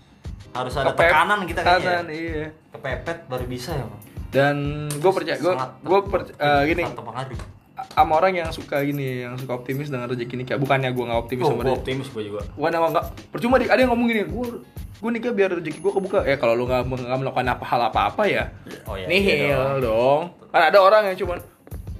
[0.56, 1.84] harus ada kepep- tekanan kita kayaknya.
[1.84, 2.46] tekanan, iya.
[2.72, 4.02] Kepepet baru bisa ya bang.
[4.28, 4.56] Dan
[4.92, 5.54] gue percaya, gue
[5.84, 5.98] gue
[6.36, 7.40] eh, gini, sangat terpengaruh.
[7.90, 10.56] Sama orang yang suka gini, yang suka optimis dengan rezeki nikah.
[10.56, 11.76] Bukannya gue nggak optimis Oh, sama gua dia.
[11.76, 12.40] optimis gue juga.
[12.52, 14.46] Bukan emang nggak percuma dik, ada yang ngomong gini, gue
[14.98, 16.18] gue nikah biar rezeki gue kebuka.
[16.22, 18.44] Ya kalau lu nggak melakukan apa hal apa apa ya,
[18.84, 19.06] Oh iya.
[19.06, 20.30] nihil iya dong.
[20.48, 21.38] Kan ada orang yang cuman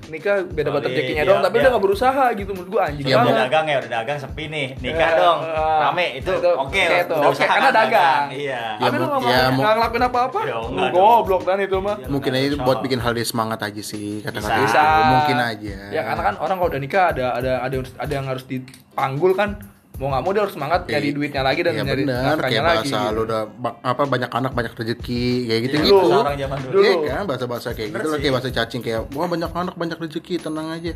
[0.08, 1.62] nikah iya, rezekinya iya, doang, tapi iya.
[1.62, 3.40] dia nggak berusaha gitu menurut gue anjing Dia udah banget.
[3.44, 4.68] dagang ya, udah dagang sepi nih.
[4.78, 5.38] Nikah Ya, dong.
[5.40, 6.30] eh, Rame itu.
[6.30, 8.24] itu Oke, oke udah usaha karena kan dagang.
[8.30, 8.62] Iya.
[8.74, 11.96] Ya, Tapi lu ya, mau mu- nggak ngelakuin apa-apa, Ya, lu goblok kan itu mah.
[11.96, 12.06] Iya.
[12.08, 14.84] mungkin aja buat bikin hal dia semangat aja sih kata-kata itu Bisa.
[15.08, 18.26] mungkin aja Ya karena kan orang kalau udah nikah ada ada ada yang- ada yang
[18.26, 19.77] harus dipanggul kan.
[19.98, 21.16] Mau nggak mau dia harus semangat nyari Iya.
[21.18, 22.76] duitnya lagi dan Iya nyari benar, nafkahnya kayak lagi.
[22.86, 23.10] bahasa gitu.
[23.10, 25.96] lu udah ba- apa banyak anak banyak rezeki kayak gitu Iya, gitu.
[25.98, 26.72] bahasa orang zaman dulu.
[26.72, 26.86] Dulu.
[26.86, 28.22] Iya kan bahasa-bahasa kayak Bener gitu lah sih.
[28.22, 30.92] kayak bahasa cacing kayak wah banyak anak banyak rezeki tenang aja.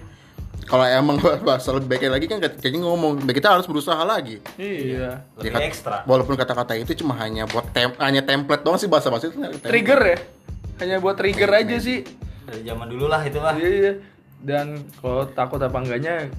[0.63, 4.39] Kalau emang bahasa lebih baiknya lagi kan cacing ngomong, "Baik, kita harus berusaha lagi.
[4.55, 5.27] Iya.
[5.35, 5.97] Lebih Ya kan, ekstra.
[6.05, 9.37] Walaupun kata-kata itu cuma hanya buat tem hanya template doang sih bahasa-bahasa itu.
[9.37, 9.67] template.
[9.67, 10.17] Trigger ya.
[10.79, 12.07] Hanya buat trigger aja sih.
[12.43, 13.55] Dari zaman dulu lah itu mah.
[13.55, 13.93] Iya, iya.
[14.39, 16.31] Dan kalau takut apa enggaknya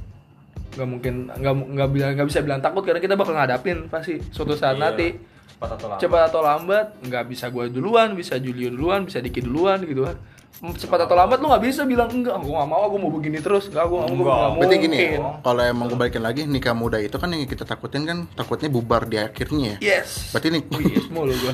[0.73, 4.53] nggak mungkin nggak nggak bilang nggak bisa bilang takut karena kita bakal ngadapin pasti suatu
[4.53, 4.83] saat Iya.
[4.83, 5.07] nanti
[5.53, 5.99] Cepat atau lambat.
[5.99, 10.17] cepat atau lambat nggak bisa gue duluan bisa Julio duluan bisa Diki duluan gitu kan
[10.53, 13.67] cepat atau lambat lu nggak bisa bilang enggak gue nggak mau gue mau begini terus
[13.67, 14.49] nggak gue nggak mau Enggak.
[14.57, 18.03] Berarti gini ya, kalau emang gue balikin lagi nikah muda itu kan yang kita takutin
[18.03, 19.99] kan takutnya bubar di akhirnya ya.
[19.99, 21.53] yes Berarti nih, yes mulu gue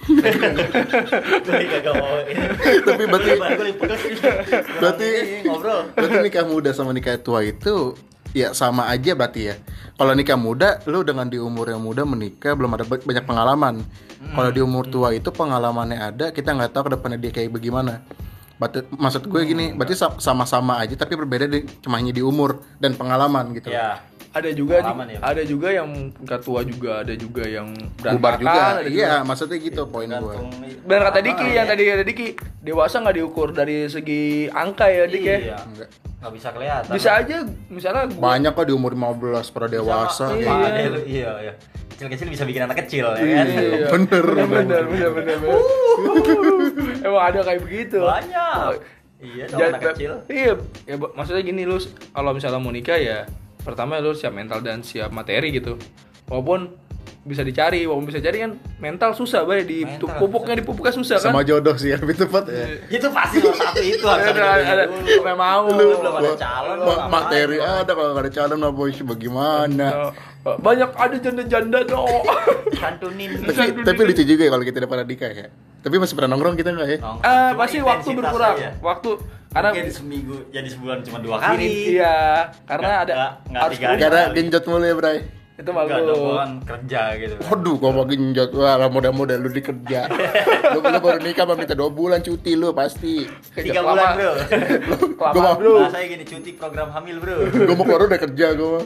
[0.00, 0.26] Gue
[1.92, 2.16] mau
[2.82, 3.30] tapi berarti
[4.74, 5.80] Berarti- ngobrol.
[5.92, 7.92] berarti nikah muda sama nikah tua itu
[8.32, 9.54] ya sama aja berarti ya.
[10.00, 13.84] Kalau nikah muda, lu dengan di umur yang muda menikah belum ada ba- banyak pengalaman.
[14.32, 18.00] Kalau di umur tua itu pengalamannya ada, kita nggak tahu ke depannya dia kayak bagaimana.
[18.60, 22.60] Berarti, maksud gue gini, berarti sa- sama-sama aja tapi berbeda di, cuma hanya di umur
[22.76, 23.72] dan pengalaman gitu.
[23.72, 24.04] Ya.
[24.30, 25.18] Ada juga Pengalaman ya.
[25.20, 28.78] ada juga yang nggak tua juga ada juga yang Bubar berantakan, juga.
[28.78, 30.34] ada Iya, maksudnya gitu poin gue.
[30.80, 31.70] Dan kata Diki Ah, yang iya.
[31.70, 32.26] tadi kata Diki
[32.60, 35.36] dewasa nggak diukur dari segi angka ya Dik ya.
[35.36, 35.58] Iya.
[35.60, 35.88] Enggak.
[36.20, 36.92] Nggak bisa kelihatan.
[36.92, 37.36] Bisa aja
[37.68, 40.26] misalnya gua, Banyak kok di umur 15 pada dewasa.
[40.32, 40.52] Iya.
[40.52, 41.54] ada lu- Iya, iya.
[41.90, 43.24] Kecil-kecil bisa bikin anak kecil ya kan.
[43.24, 43.86] Iya.
[43.90, 44.24] Bener.
[44.24, 45.36] bener bener bener bener.
[45.36, 45.58] bener.
[47.02, 47.98] Emang ada kayak begitu.
[47.98, 48.78] Banyak.
[49.18, 50.12] Iya, dong Ja- anak kecil.
[50.26, 50.52] Iya,
[50.86, 51.76] ya, maksudnya gini lu
[52.10, 53.28] kalau misalnya mau nikah ya
[53.60, 55.76] pertama lu siap mental dan siap materi gitu.
[56.26, 61.20] Walaupun bisa dicari, walaupun bisa cari kan mental susah bay di Mental pupuknya dipupuknya susah
[61.20, 61.32] kan.
[61.32, 62.64] Sama jodoh sih lebih tepat ya.
[62.88, 65.68] Itu pasti nomor satu itu harus Ada ada, ada mau.
[65.68, 69.86] Lu belum ada calon, Ma- materi ada kalau nggak ada calon apa bos bagaimana
[70.40, 72.24] Ya, Banyak ada janda-janda dong.
[72.72, 73.44] Santunin.
[73.44, 75.48] tapi, tapi lucu juga ya kalau kita dapat nikah ya
[75.80, 77.18] tapi masih pernah nongkrong kita nggak ya Nongkrong.
[77.20, 78.54] Cuma pasti waktu berkurang.
[78.54, 78.68] aja.
[78.78, 79.10] Waktu
[79.50, 81.66] karena Mungkin seminggu jadi sebulan cuma dua kali.
[81.92, 82.16] iya,
[82.64, 83.14] karena Nggak- ada
[83.44, 84.00] nggak- harus tiga hari.
[84.00, 84.34] karena kali.
[84.36, 85.18] genjot mulu ya bray
[85.52, 86.06] itu Enggak malu.
[86.06, 87.34] dong, gua kan kerja gitu.
[87.42, 90.00] Waduh, kau mau genjot, wah mudah-mudah lu dikerja.
[90.72, 93.28] lu, lu baru nikah mau minta dua bulan cuti lu pasti.
[93.52, 94.32] Tiga bulan, Bro.
[94.40, 95.72] Kelamaan, Gua mau- bro.
[95.84, 97.36] Bahasanya gini cuti program hamil, Bro.
[97.52, 98.80] Gue mau keluar udah kerja gue.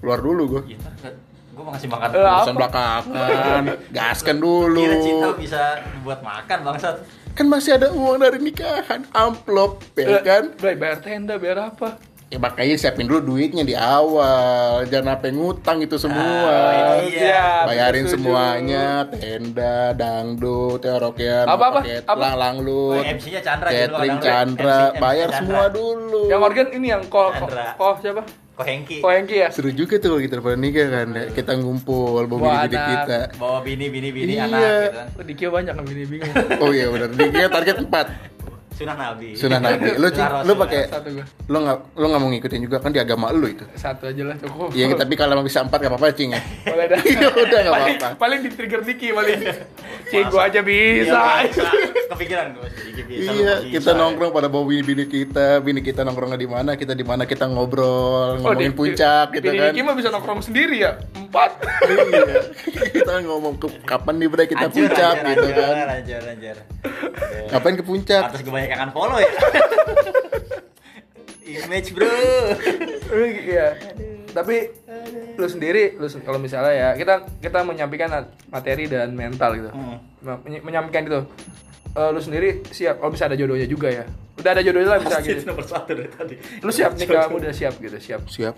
[0.00, 0.62] Keluar dulu gue.
[0.68, 1.14] Ya, ntar
[1.52, 2.08] gue mau ngasih makan.
[2.08, 2.32] Eh, apa?
[2.38, 3.62] Urusan belakangan,
[3.96, 4.80] gaskan dulu.
[4.80, 5.62] Kira cinta bisa
[6.00, 6.96] buat makan, bangsat.
[7.32, 10.52] Kan masih ada uang dari nikahan, amplop, ya kan?
[10.54, 11.96] Bray, bayar tenda, bayar apa?
[12.26, 16.48] Ya makanya siapin dulu duitnya di awal, jangan apa ngutang itu semua.
[16.48, 17.28] Ah, iya.
[17.28, 18.12] Siap, Bayarin setuju.
[18.18, 21.78] semuanya, tenda, dangdut, terokian, Apa, apa?
[21.78, 22.32] paket, Apa?
[22.32, 24.24] lang lu, Oh, MC-nya Chandra gitu, catering kadang-kadang.
[24.24, 25.40] Chandra, bayar Chandra.
[25.44, 26.20] semua dulu.
[26.24, 27.66] Yang organ ini yang kok kok Chandra.
[27.76, 28.22] kok siapa?
[28.62, 29.48] Kok Hengki Kok Hengki ya?
[29.50, 31.24] Seru juga tuh kalau kita pada nikah kan, ya.
[31.28, 32.86] kita ngumpul, bawa Bawa bini anak.
[32.88, 33.18] kita.
[33.36, 34.44] bawa bini bini bini Iya.
[34.44, 35.06] anak gitu kan.
[35.12, 36.34] Oh, Dikio banyak kan bini bingung.
[36.58, 38.31] Oh iya benar, dia target 4
[38.82, 39.28] Sunah Nabi.
[39.32, 39.88] Sunnah Nabi.
[39.94, 41.24] Lu Cing, lu pakai Satu gua.
[41.24, 43.62] lu nggak lu nggak mau ngikutin juga kan di agama lu itu.
[43.72, 44.68] Satu aja lah cukup.
[44.72, 46.42] Iya, tapi kalau emang bisa empat gak apa-apa, Cing ya.
[46.64, 46.98] Boleh dah.
[47.12, 48.18] Ya udah nggak Paling- apa-apa.
[48.18, 49.38] Paling di trigger Diki paling.
[50.08, 51.20] Cing gua aja Iya, bisa.
[51.46, 51.70] bisa.
[52.10, 52.60] Kepikiran lu
[53.04, 57.22] Iya, kita nongkrong pada bawa bini-bini kita, bini kita nongkrongnya di mana, kita di mana
[57.22, 59.70] kita ngobrol, ngomongin di- puncak gitu bini kan.
[59.70, 60.98] Diki mah bisa nongkrong sendiri ya.
[61.14, 61.50] Empat.
[61.82, 62.40] Iya.
[62.92, 65.74] kita ngomong ke kapan nih bre kita puncak gitu anjir, kan.
[65.90, 66.56] Anjir, anjir.
[67.48, 68.22] Ngapain ke puncak?
[68.26, 69.30] Atas kebanyakan follow ya.
[71.42, 72.08] Image bro.
[73.12, 73.66] Iya.
[74.32, 74.56] Tapi
[75.36, 78.08] lu sendiri, lu kalau misalnya ya kita kita menyampaikan
[78.48, 79.70] materi dan mental gitu.
[79.70, 79.98] Hmm.
[80.22, 81.20] Men- menyampaikan itu.
[81.92, 84.04] Eh, lu sendiri siap kalau bisa ada jodohnya juga ya.
[84.40, 85.44] Udah ada jodohnya lah bisa Pasti gitu.
[85.52, 86.34] nomor satu dari tadi.
[86.64, 88.24] Lu siap nikah muda siap gitu, siap.
[88.24, 88.54] Siap.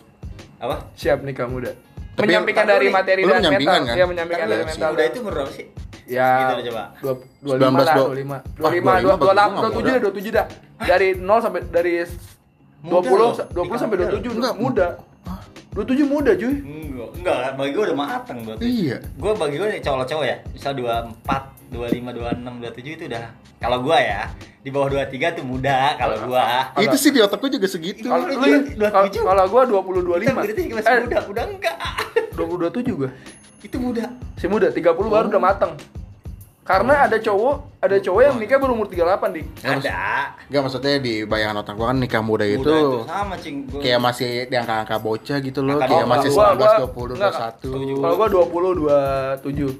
[0.63, 0.87] Apa?
[0.95, 1.75] Siap nikah muda.
[2.15, 3.75] Tapi- menyampaikan Tapi dari materi lu dan mental.
[3.83, 3.95] kan?
[3.99, 4.91] Iya, menyampaikan Kan dari mental.
[4.95, 5.67] Udah itu berapa sih?
[6.05, 6.83] Ya, Gitu loh, coba.
[7.01, 9.25] dua, dua 19, lima lah, dua- dua lima, Ah, dua lima, 25 dua, dua, bagus
[9.27, 10.47] delapan, gua dua nggak tujuh dah, dua tujuh dah.
[10.77, 12.09] Dari nol sampai dari dua
[12.85, 13.35] Muda puluh, loh.
[13.51, 14.55] dua puluh sampai Nikah dua tujuh, Enggak.
[14.55, 14.89] muda.
[15.71, 16.55] Dua tujuh muda cuy.
[16.55, 18.63] Enggak, enggak, bagi gue udah mateng berarti.
[18.63, 18.97] Iya.
[19.17, 23.25] Gue bagi gue cowok-cowok ya, misal 24, 25, 26, 27 itu udah
[23.57, 24.21] kalau gua ya
[24.61, 26.69] di bawah 23 tuh muda kalau gua.
[26.77, 28.05] Itu sih di otakku juga segitu.
[28.05, 29.25] Kalau lu lu dua- kalau 27.
[29.25, 31.77] kalau gua dua puluh dua Kita lima, berarti masih muda, udah enggak.
[32.31, 33.11] dua puluh dua tujuh gua.
[33.65, 34.13] Itu muda.
[34.37, 35.73] Si muda, 30 baru udah mateng.
[36.65, 39.47] Karena ada cowok, ada cowok yang nikah baru umur 38 dik.
[39.61, 39.93] Ada.
[40.49, 43.57] Enggak maksudnya di bayangan otak gua kan nikah muda Muda itu itu sama cing.
[43.69, 47.13] Gua- kayak masih di angka-angka bocah gitu loh, Angka kayak masih Gua- 19, gua- 20,
[47.21, 48.01] enggak, 21.
[48.01, 49.73] Kalau gua 20 27.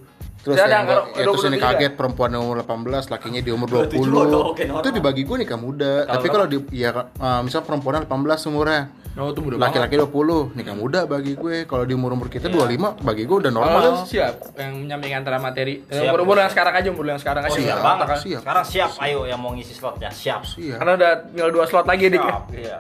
[0.45, 1.65] Terus Saya ada yang ya, terus ini 23.
[1.73, 4.29] kaget perempuan yang umur 18, lakinya di umur 27 20.
[4.29, 4.81] udah oke, normal.
[4.85, 5.93] itu dibagi gue nikah muda.
[6.05, 10.75] Tapi kalau di ya uh, misal perempuan 18 umurnya, Oh, itu muda laki-laki 20, nikah
[10.75, 11.71] muda bagi gue.
[11.71, 13.81] Kalau di umur-umur kita 25, bagi gue udah normal.
[13.81, 15.87] lu siap yang menyampaikan antara materi.
[15.87, 16.11] Eh, Siap.
[16.11, 17.55] Umur-umur yang sekarang aja, umur yang sekarang aja.
[17.55, 18.07] Oh, siap Siap, banget.
[18.11, 18.19] Kan?
[18.19, 18.41] siap.
[18.43, 20.43] Sekarang siap, ayo yang mau ngisi slot ya, siap.
[20.59, 20.83] Iya.
[20.83, 22.19] Karena udah tinggal dua slot lagi dik.
[22.19, 22.77] Siap, iya.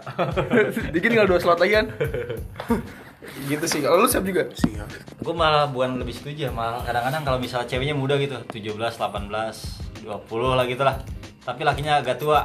[0.95, 1.87] Dikit tinggal dua slot lagi kan.
[3.51, 3.79] gitu sih.
[3.79, 4.43] Kalau lu siap juga.
[4.51, 4.89] Siap.
[5.25, 10.05] gue malah bukan lebih setuju ya malah kadang-kadang kalau misalnya ceweknya muda gitu 17, 18,
[10.05, 10.05] 20
[10.53, 11.01] lah gitu lah
[11.41, 12.45] tapi lakinya agak tua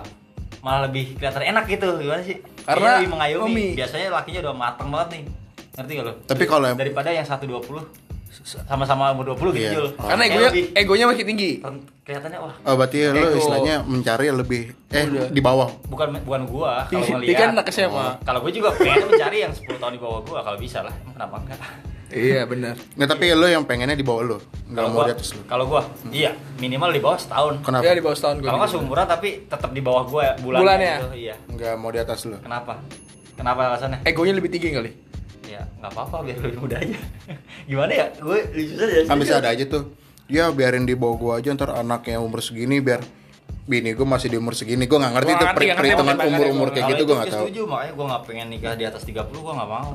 [0.59, 3.67] malah lebih kelihatan enak gitu gimana sih Karena lebih mengayomi Umi.
[3.73, 5.23] biasanya lakinya udah mateng banget nih
[5.71, 6.13] Ngerti gak lo?
[6.23, 7.81] Tapi kalau yang- daripada yang 120
[8.61, 9.71] sama-sama umur 20 gitu Iya.
[9.73, 9.87] Jul.
[9.95, 11.51] Karena egonya lebih egonya masih tinggi.
[11.99, 13.37] kelihatannya wah Oh, berarti lo Ego.
[13.37, 15.27] istilahnya mencari yang lebih eh Udah.
[15.29, 15.69] di bawah.
[15.85, 18.05] bukan bukan gua kalau Dia ngeliat kan anak SMA.
[18.23, 21.35] kalau gue juga pengen mencari yang 10 tahun di bawah gua kalau bisa lah kenapa
[21.37, 21.59] enggak
[22.09, 22.73] Iya benar.
[22.95, 25.41] Nah, tapi lo yang pengennya di bawah lo, nggak kalau mau gua di atas lo.
[25.45, 27.83] kalau gua iya minimal di bawah setahun Kenapa?
[27.83, 28.47] Ya di bawah setahun gue.
[28.47, 30.93] kalau nggak seumuran tapi tetap di bawah gua bulannya, Bulannya?
[30.95, 31.09] gitu.
[31.15, 32.37] iya Nggak mau di atas lo.
[32.39, 32.81] kenapa
[33.33, 34.91] kenapa alasannya Egonya lebih tinggi kali.
[35.45, 36.97] ya nggak apa-apa biar lebih muda aja
[37.69, 39.83] gimana ya gue susah ya Kan bisa ada aja tuh.
[40.25, 43.01] Ya biarin di bawah gua aja ntar anaknya umur segini biar
[43.65, 46.67] bini gue masih di umur segini gue nggak ngerti Gua tuh ngerti, perhitungan umur umur
[46.69, 48.85] kayak Kalau gitu itu gue nggak gue tahu setuju makanya gue nggak pengen nikah di
[48.85, 49.91] atas 30 gue nggak mau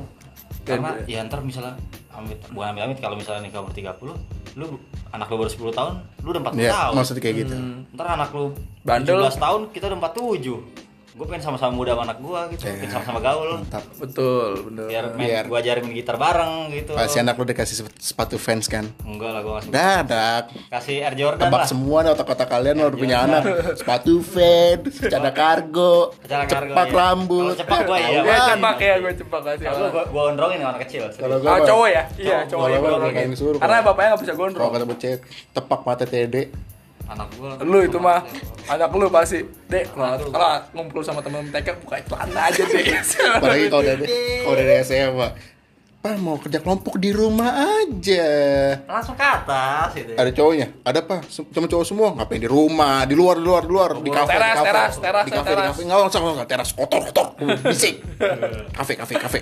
[0.65, 1.75] karena ya ntar misalnya
[2.19, 4.79] amit bukan amit amit kalau misalnya nikah umur 30 lu
[5.11, 6.93] anak lu baru 10 tahun lu udah 40 ya tahun.
[6.95, 7.55] maksudnya kayak gitu.
[7.95, 8.45] Ntar anak lu
[8.87, 9.19] Bandel.
[9.19, 10.84] 17 tahun kita udah 47
[11.15, 14.85] gue pengen sama-sama muda sama anak gue gitu pengen sama-sama gaul mantap Betul, bener.
[14.85, 18.35] biar main Biar- gue ajarin main gitar bareng gitu pasti anak lo dikasih sep- sepatu
[18.35, 22.47] fans kan enggak lah gue suka dadak kasih Air Jordan tebak lah semua nih otak-otak
[22.47, 26.97] kalian lo udah punya anak sepatu fans cadar kargo Acara kargo, cepak iya.
[26.97, 28.07] rambut Kalau cepak gua iya.
[28.09, 28.47] Ya Apaan?
[28.51, 29.65] cepak ya, gue cepak kasih.
[29.65, 32.03] kalau gue gue ondrongin sama anak kecil Kalau Ah, gua cowok ya?
[32.17, 32.65] Iya, Cowok.
[32.75, 34.71] Kalau nggak disuruh, Karena kalau- bapaknya nggak bisa kalau gondrong.
[34.75, 36.43] kata cewek tepak mata tede
[37.05, 38.25] anak gue Lu itu mah
[38.65, 39.45] anak lu pasti.
[39.69, 42.83] Dek kalau kalau ngumpul sama temen TK buka celana aja deh
[43.37, 44.05] apalagi kalau dari
[44.43, 45.29] kalau dari SMA
[46.05, 48.29] Pak mau kerja kelompok di rumah aja.
[48.85, 50.67] Langsung ke atas gitu ada cowoknya?
[50.85, 52.13] Ada apa cuma cowok semua.
[52.13, 53.09] Ngapain di rumah?
[53.09, 53.89] Di luar di luar di luar.
[53.97, 54.69] Di kafe Teras, di kafe.
[54.69, 55.65] teras, teras, di kafe di teras.
[55.73, 55.81] kafe.
[55.89, 56.45] Nggak usah nggak.
[56.53, 57.27] Teras kotor kotor.
[57.65, 58.05] Bisik
[58.77, 59.39] kafe kafe kafe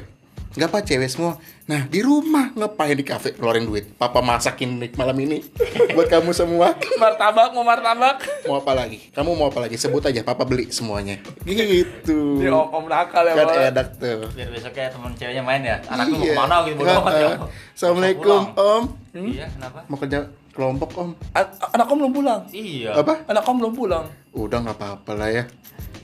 [0.54, 1.34] nggak apa cewek semua.
[1.63, 3.34] Nah di rumah ngapain di kafe?
[3.34, 3.89] Keluarin duit.
[3.94, 5.42] Papa masakin nih malam ini.
[5.96, 6.78] Buat kamu semua.
[6.96, 8.22] Martabak mau martabak?
[8.46, 9.02] Mau apa lagi?
[9.10, 9.76] Kamu mau apa lagi?
[9.76, 11.18] Sebut aja papa beli semuanya.
[11.44, 12.38] Gitu.
[12.38, 14.30] Ini om, om nakal ya kan enak tuh.
[14.32, 15.78] Biar besoknya temen ceweknya main ya.
[15.88, 16.34] Anak lu mau Iya.
[16.34, 17.30] ke mana gitu bodo amat ya.
[17.74, 18.84] Assalamualaikum om.
[19.13, 19.80] Iya kenapa?
[19.88, 20.20] Mau kerja
[20.54, 21.10] kelompok om?
[21.34, 22.42] A- anak om belum pulang?
[22.50, 22.94] Iya.
[22.94, 23.26] Apa?
[23.26, 24.06] Anak om belum pulang?
[24.32, 25.44] Udah nggak apa-apa lah ya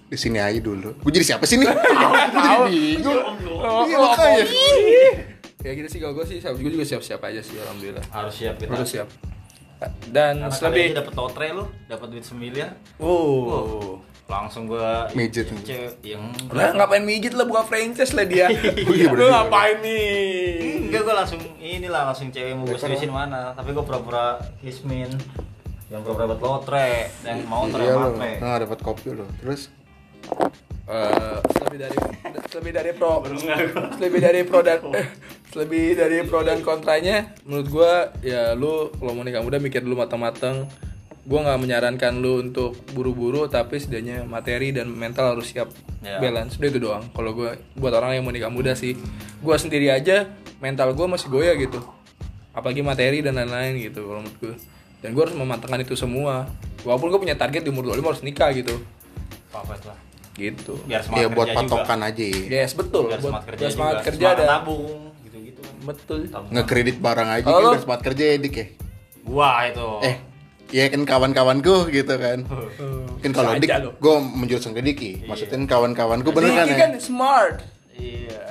[0.10, 0.98] di sini aja dulu.
[1.06, 1.70] Gue jadi siapa sih nih?
[1.70, 3.22] Gua jadi bingung.
[3.62, 4.44] Oh, Iya, oh, makanya.
[4.44, 4.48] oh.
[5.62, 6.00] ya gitu sih.
[6.02, 8.04] Kalau gue sih gue juga siap-siap aja sih alhamdulillah.
[8.10, 8.74] Harus siap kita.
[8.74, 9.08] Harus siap.
[10.10, 13.96] Dan karena kali selebih aja dapet lotre lu dapat duit semiliar oh
[14.28, 18.52] langsung gua cewek yang Lah ngapain mijit lah buka franchise lah dia.
[18.94, 20.86] iya, Lu ngapain nih?
[20.92, 23.56] enggak gua langsung inilah langsung cewek mau gua seriusin mana.
[23.58, 25.10] Tapi gua pura-pura kismin
[25.90, 26.90] yang pura-pura dapat lotre
[27.26, 29.74] dan mau lotre iya lo matre nah dapat kopi lo terus
[30.90, 31.38] Eh,
[31.70, 31.98] lebih dari
[32.50, 33.22] lebih dari pro
[34.02, 35.06] lebih dari pro dan eh,
[35.62, 37.92] lebih dari pro dan kontranya menurut gua
[38.26, 40.66] ya lu kalau mau nikah muda mikir dulu matang-matang.
[41.30, 45.70] Gua nggak menyarankan lu untuk buru-buru tapi setidaknya materi dan mental harus siap
[46.02, 46.18] Ya.
[46.18, 46.58] balance.
[46.58, 47.06] Udah itu doang.
[47.14, 48.98] Kalau gua buat orang yang mau nikah muda sih
[49.46, 50.26] gua sendiri aja
[50.58, 51.78] mental gua masih goyah gitu.
[52.50, 54.56] Apalagi materi dan lain-lain gitu kalau menurut gua.
[55.06, 56.50] Dan gua harus mematangkan itu semua.
[56.82, 58.74] Walaupun gua punya target di umur 25 harus nikah gitu.
[59.54, 60.09] Apa lah
[60.40, 60.74] gitu.
[60.84, 61.68] Biar semangat ya buat kerja juga.
[61.68, 62.24] patokan aja.
[62.50, 63.04] Yes, betul.
[63.06, 64.08] biar Buat- semangat kerja biar semangat juga.
[64.08, 65.62] kerja Semangat dan nabung gitu-gitu.
[65.82, 66.18] Betul.
[66.26, 66.50] Tabung.
[66.50, 68.66] ngekredit barang aja kan lo- biar semangat kerja ya dik ya?
[69.22, 69.90] Gua itu.
[70.02, 70.16] Eh
[70.70, 72.40] ya kan kawan-kawanku gitu kan.
[73.20, 75.12] Kan kalau dik gue menjuruskan ke Diki.
[75.26, 76.80] Maksudnya kawan-kawanku bener kan Diki ya?
[76.80, 77.56] kan smart.
[77.92, 78.42] iya.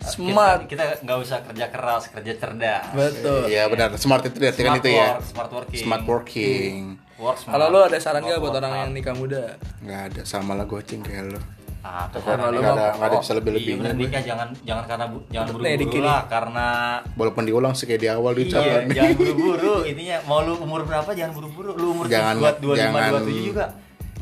[0.00, 0.68] Smart.
[0.68, 2.84] kita nggak usah kerja keras kerja cerdas.
[2.92, 3.48] Betul.
[3.48, 3.96] Iya benar.
[3.96, 5.08] Smart itu artikan Smart itu ya.
[5.22, 5.80] smart working.
[5.80, 6.76] Smart working.
[6.92, 7.52] Work smart.
[7.52, 9.54] Kalau lu ada saran gak buat orang yang nikah muda?
[9.78, 11.40] nggak ada sama lah gocing kayak lo
[11.80, 12.48] Ah, Karena kan.
[12.48, 15.04] lu mau- ada nggak ada oh, bisa lebih Iya lebihnya bener nikah jangan jangan karena
[15.06, 16.66] bu- jangan buru-buru lah karena
[17.12, 19.74] walaupun diulang sih kayak di awal iya diucapkan jangan buru-buru.
[19.84, 21.70] Intinya mau lu umur berapa jangan buru-buru.
[21.74, 23.64] Lu umur Jangan- dua dua lima jangan- dua tujuh juga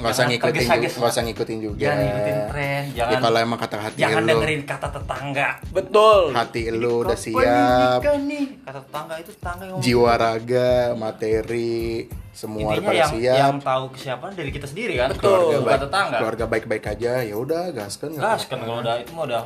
[0.02, 1.82] nggak usah ngikutin juga nggak usah ngikutin juga.
[1.86, 5.48] Jangan ngikutin tren ya jangan kalau emang kata hati jangan lo dengerin kata tetangga.
[5.70, 6.22] Betul.
[6.34, 7.98] hati lo udah siap.
[8.02, 8.46] nikah nih.
[8.66, 9.86] Kata tetangga itu tetangga yang ngomong.
[9.86, 13.38] Jiwa raga materi semua intinya pada yang siap.
[13.38, 15.08] yang tahu kesiapan dari kita sendiri kan?
[15.14, 16.16] Keluarga bukan baik tetangga.
[16.18, 17.12] keluarga baik-baik aja.
[17.22, 19.42] Ya udah gaskan nggak gas kan kalau udah itu mah udah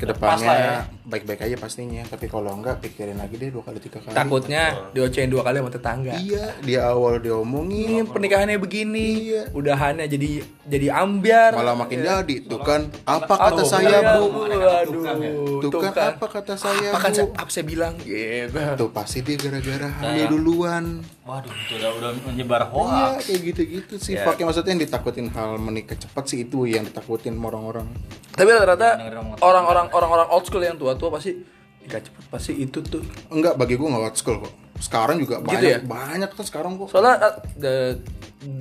[0.00, 0.78] ke depannya ya.
[1.04, 2.00] baik-baik aja pastinya.
[2.02, 4.16] Tapi kalau enggak pikirin lagi deh dua kali tiga kali.
[4.16, 6.16] Takutnya diocehin dua kali sama tetangga.
[6.16, 8.08] iya di awal diomongin.
[8.08, 9.42] Pernikahannya begini, Iya.
[9.52, 10.30] udahannya jadi
[10.64, 11.52] jadi ambiar.
[11.52, 12.88] malah makin jadi tuh kan.
[13.04, 14.48] Apa kata saya bu?
[14.48, 17.16] Waduh, tuh kan apa kata saya Apa kan bu?
[17.16, 17.94] saya, apa saya bilang?
[18.00, 18.56] Gitu.
[18.76, 20.84] tuh pasti dia gara-gara hamil duluan
[21.30, 23.22] waduh itu udah udah menyebar Iya hoax.
[23.22, 24.18] kayak gitu-gitu sih.
[24.18, 24.26] Ya.
[24.26, 27.86] Fuck, yang maksudnya yang ditakutin hal menikah cepat sih itu yang ditakutin orang-orang.
[28.34, 28.98] Tapi rata-rata
[29.38, 29.86] orang-orang.
[29.94, 31.38] orang-orang old school yang tua-tua pasti
[31.80, 33.06] nikah cepet pasti itu tuh.
[33.30, 34.50] Enggak bagi gua nggak old school kok.
[34.76, 35.78] Sekarang juga Gitu banyak ya?
[35.80, 36.90] banyak kan sekarang kok.
[36.90, 38.02] Soalnya uh, the-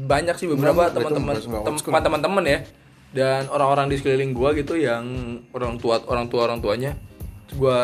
[0.05, 1.33] banyak sih beberapa teman-teman
[1.99, 2.59] teman-teman ya.
[3.09, 5.01] Dan orang-orang di sekeliling gua gitu yang
[5.49, 6.93] orang tua orang tua orang tuanya
[7.49, 7.81] gue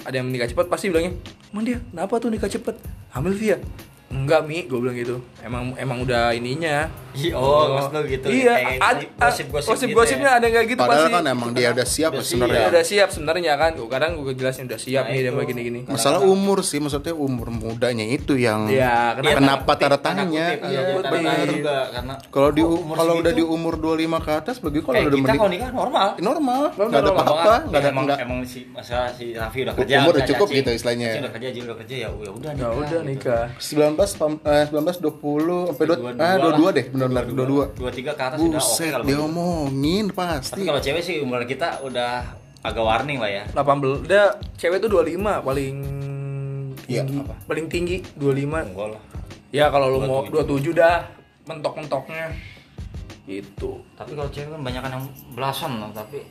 [0.00, 1.18] ada yang nikah cepet pasti bilangnya
[1.50, 2.78] man dia kenapa tuh nikah cepet
[3.10, 3.58] hamil via
[4.12, 5.16] enggak mi gue bilang gitu.
[5.40, 6.86] Emang emang udah ininya.
[7.34, 8.24] Oh, maksud lu gitu.
[8.26, 10.38] iya Kayak ad- gosip-gosip gosip gitu gosipnya ya.
[10.40, 12.56] ada kayak gitu Padahal pasti kan emang dia udah siap Udah sebenarnya.
[12.56, 13.70] Ya, udah siap sebenarnya kan.
[13.74, 15.36] Gue kadang gue jelasin udah siap Nah, nih dia itu.
[15.36, 20.56] mau gini Masalah umur sih, maksudnya umur mudanya itu yang Iya, Iya, kenapa tanda tanya?
[20.56, 20.80] Iya,
[22.28, 25.50] Kalau di kalau udah di umur 25 ke atas bagi kalau udah kita menikah kalau
[25.50, 26.08] nikah normal.
[26.18, 29.94] normal, nggak ada apa-apa, nggak ada emang, nggak emang si masalah si Raffi udah kerja
[29.98, 31.08] umur udah cukup gitu istilahnya.
[31.18, 33.44] Udah kerja udah kerja ya ya udah ya udah nikah
[34.04, 36.72] 19 pam- eh, 19 20 sampai 2 Dua- ah dua 22 lah.
[36.72, 37.64] deh, benar-benar 22.
[37.72, 39.26] dua tiga ke atas udah oke Buset, kalau dia begitu.
[39.26, 40.60] omongin tapi pasti.
[40.62, 42.12] kalau cewek sih umur kita udah
[42.60, 45.76] agak warning lah ya 18 dia cewek tuh 25 paling
[46.84, 47.34] Iya, tinggi apa?
[47.44, 49.02] paling tinggi 25 enggak lah
[49.50, 50.70] ya kalau lu mau 27.
[50.70, 50.96] 27 dah
[51.44, 52.24] mentok-mentoknya
[53.24, 56.22] gitu tapi kalau cewek kan banyak yang belasan loh tapi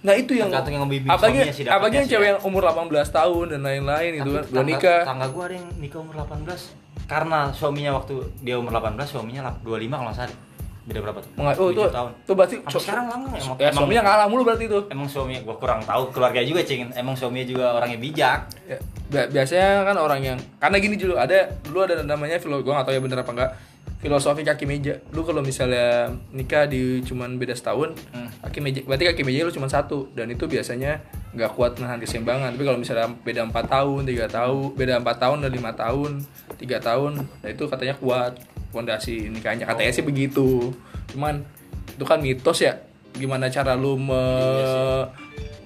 [0.00, 2.30] nah itu yang Tergantung yang ngebimbing apalagi suaminya sih apalagi yang cewek ya.
[2.30, 5.54] yang umur 18 tahun dan lain-lain gitu tapi kan udah tangga, nikah tangga gua ada
[5.54, 10.18] yang nikah umur 18 karena suaminya waktu dia umur 18 suaminya lap- 25 kalau nggak
[10.22, 10.38] salah.
[10.80, 11.30] Beda berapa tuh?
[11.36, 12.10] Menga- oh itu tahun.
[12.24, 13.68] tuh berarti Sampai sekarang langgeng emang, ya?
[13.68, 14.78] Emang, suaminya ngalah mulu berarti itu.
[14.88, 16.88] Emang suaminya gua kurang tahu keluarga juga cing.
[16.94, 18.38] Emang suaminya juga orangnya bijak.
[18.64, 22.70] Ya, bi- biasanya kan orang yang karena gini dulu ada dulu ada namanya filo gue
[22.70, 23.50] gak tahu ya bener apa enggak
[23.96, 24.96] filosofi kaki meja.
[25.10, 28.32] Lu kalau misalnya nikah di cuman beda setahun Hmm.
[28.40, 30.08] kaki meja berarti kaki meja lu cuma satu.
[30.10, 32.50] Dan itu biasanya nggak kuat menahan keseimbangan.
[32.50, 36.10] Tapi kalau misalnya beda empat tahun tiga tahun beda empat tahun dan lima tahun
[36.56, 38.40] tiga tahun nah itu katanya kuat.
[38.70, 39.64] Fondasi nikahnya.
[39.64, 40.70] Katanya sih begitu.
[41.08, 41.42] Cuman
[41.90, 42.78] itu kan mitos ya.
[43.12, 44.22] Gimana cara lu me,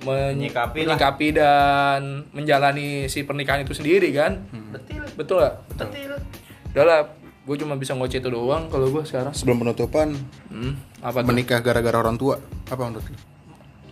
[0.00, 0.96] men- Menyikapi lah.
[0.96, 2.00] menyikapi dan
[2.31, 4.40] menjalani si pernikahan itu sendiri kan?
[4.72, 5.05] Betul.
[5.14, 5.55] Betul gak?
[5.70, 5.88] betul.
[6.72, 7.00] Udah lah
[7.44, 10.16] gue cuma bisa ngoceh itu doang kalau gue sekarang Sebelum penutupan
[10.48, 11.26] hmm, apa tuh?
[11.26, 12.40] menikah gara-gara orang tua.
[12.64, 13.16] Apa menurut lu?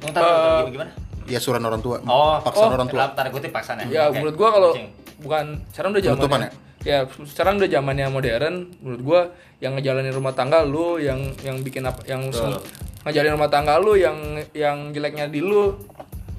[0.02, 0.92] Ntar, Eh, gimana
[1.24, 2.00] Ya suran orang tua.
[2.02, 3.06] oh paksaan oh, orang tua.
[3.12, 4.18] tanda kutip paksaan ya Oke.
[4.18, 4.70] menurut gue kalau
[5.18, 6.50] bukan sekarang udah Penutupan zamannya
[6.82, 9.20] ya sekarang udah zamannya modern menurut gue
[9.60, 12.58] yang ngejalanin rumah tangga lu yang yang bikin apa yang Betul.
[13.02, 14.18] ngejalanin rumah tangga lu yang
[14.50, 15.78] yang jeleknya di lu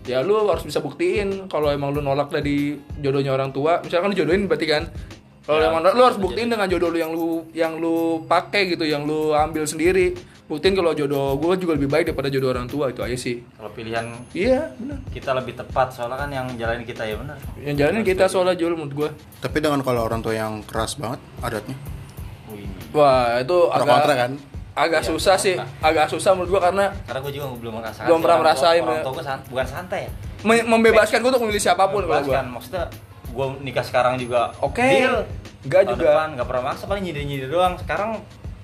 [0.04, 4.18] ya lu harus bisa buktiin kalau emang lu nolak dari jodohnya orang tua misalkan lu
[4.18, 4.84] jodohin berarti kan
[5.44, 8.84] kalau Ya, emang lu harus buktiin dengan jodoh lu yang lu yang lu pakai gitu
[8.84, 12.88] yang lu ambil sendiri buktiin kalau jodoh gue juga lebih baik daripada jodoh orang tua
[12.88, 17.04] itu aja sih kalau pilihan iya benar kita lebih tepat soalnya kan yang jalanin kita
[17.04, 20.60] ya benar yang jalanin kita soalnya jual menurut gue Tapi dengan kalau orang tua yang
[20.62, 21.76] keras banget adatnya.
[22.46, 22.68] Wih.
[22.92, 24.32] Wah itu Pro agak kontra kan?
[24.74, 28.20] agak Iya, susah sih, agak susah menurut gua karena karena gue juga belum merasakan Belum
[28.20, 29.04] pernah merasain, orang ya.
[29.04, 32.42] tua gue san- bukan santai ya me- membebaskan gua untuk memilih siapa pun kalau gua.
[32.42, 32.84] Maksudnya
[33.34, 34.86] gue nikah sekarang juga Oke.
[34.86, 35.26] deal
[35.64, 36.06] Enggak juga.
[36.06, 38.22] depan nggak pernah maksa paling nyindir nyindir doang sekarang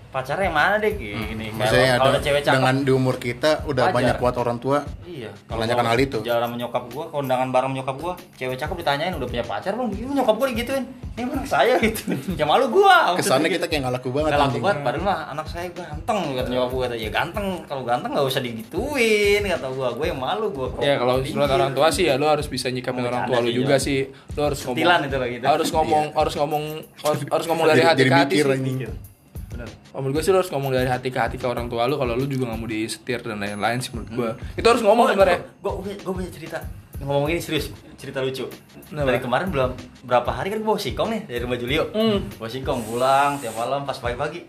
[0.09, 1.55] pacarnya yang mana deh gini Hmm.
[1.55, 3.95] Maksudnya kalau ada- ada cewek cakep dengan di umur kita udah Wajar.
[3.95, 4.79] banyak kuat orang tua.
[5.03, 6.17] Iya, Menanyakan gua hal itu.
[6.21, 9.89] Jalan sama nyokap gua, kondangan bareng nyokap gua, cewek cakep ditanyain udah punya pacar belum?
[9.91, 10.85] Gitu nyokap gua digituin.
[11.13, 12.01] Ini anak saya gitu.
[12.39, 13.13] ya malu gua.
[13.13, 14.31] Kesannya kita kayak nggak laku banget.
[14.31, 17.83] Gak laku banget, padahal mah anak saya ganteng kata nyokap gua kata ya ganteng, kalau
[17.83, 20.67] ganteng gak usah digituin kata gua, gua yang malu gua.
[20.79, 23.55] Ya kalau menurut orang tua sih ya lu harus bisa nyikapin orang tua lu sih,
[23.55, 23.83] juga Jon.
[23.83, 23.99] sih.
[24.09, 24.73] Lu harus ngomong.
[24.73, 25.45] Sentilan itu lah gitu.
[25.59, 26.63] Harus ngomong, harus ngomong,
[26.97, 29.08] harus, harus ngomong dari hati ke hati sih.
[29.89, 31.97] Oh, menurut gue sih lu harus ngomong dari hati ke hati ke orang tua lu
[31.97, 34.31] kalau lu juga nggak mau disetir dan lain-lain sih menurut gua.
[34.53, 35.39] Itu harus ngomong sebenarnya.
[35.65, 36.57] Gue gue punya cerita.
[36.99, 38.45] Ngomong ini serius, cerita lucu.
[38.91, 39.07] Kenapa?
[39.09, 39.71] Dari kemarin belum
[40.03, 41.83] berapa hari kan gue bawa singkong nih dari rumah Julio.
[41.95, 42.27] Hmm.
[42.37, 44.45] Bawa singkong pulang tiap malam pas pagi-pagi.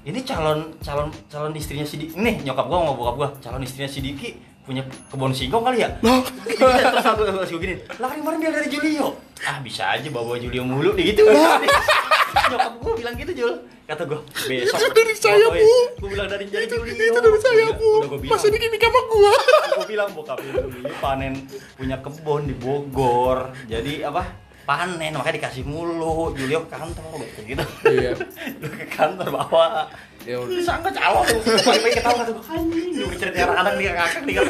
[0.00, 2.16] Ini calon calon calon istrinya si Diki.
[2.18, 5.88] Nih nyokap gue sama bokap gue, calon istrinya si Diki punya kebun singkong kali ya?
[6.06, 9.18] Loh, terus aku terus gue gini, lah kemarin dia dari Julio.
[9.42, 11.26] Ah bisa aja bawa Julio mulu gitu.
[12.30, 13.54] nyokap gue bilang gitu Jul.
[13.84, 14.78] Kata gue besok.
[14.78, 15.74] Itu dari saya, Bu.
[15.98, 16.94] Gue bilang dari dari Julio.
[16.94, 17.90] Itu dari saya, Bu.
[18.22, 19.34] Masa ini nikah sama gua.
[19.70, 21.32] gue bilang bokapnya ini panen
[21.74, 24.22] punya kebun di Bogor jadi apa
[24.62, 28.12] panen makanya dikasih mulu Julio ke kantor gitu gitu Iya.
[28.60, 29.88] Lu ke kantor bawa
[30.20, 30.52] Ya udah.
[30.52, 31.24] disangka calon
[31.64, 34.40] pagi-pagi ketawa kata gue anjing lu cerita anak-anak dia kakak dia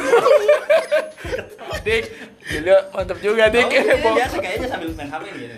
[1.81, 2.03] Dik,
[2.43, 3.65] gila mantap juga Dik.
[3.65, 4.13] Oh, iya, Bok.
[4.19, 5.57] biasa kayaknya sambil main HP gitu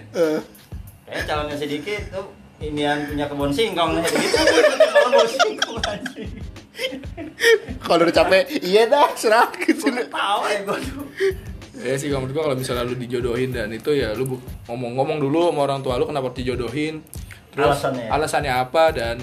[1.03, 2.25] kayaknya calonnya sedikit tuh
[2.59, 4.37] inian punya kebun singkong nih gitu
[5.03, 6.31] kebun singkong anjing
[7.83, 9.93] Kalau udah capek, iya dah, serah gitu.
[9.93, 11.05] gue ketawa ya gue tuh
[11.73, 15.67] Ya sih menurut gua kalau misalnya lu dijodohin dan itu ya lu ngomong-ngomong dulu sama
[15.67, 17.01] orang tua lu kenapa dijodohin.
[17.51, 18.07] Terus Alasannya.
[18.07, 19.15] alasannya apa dan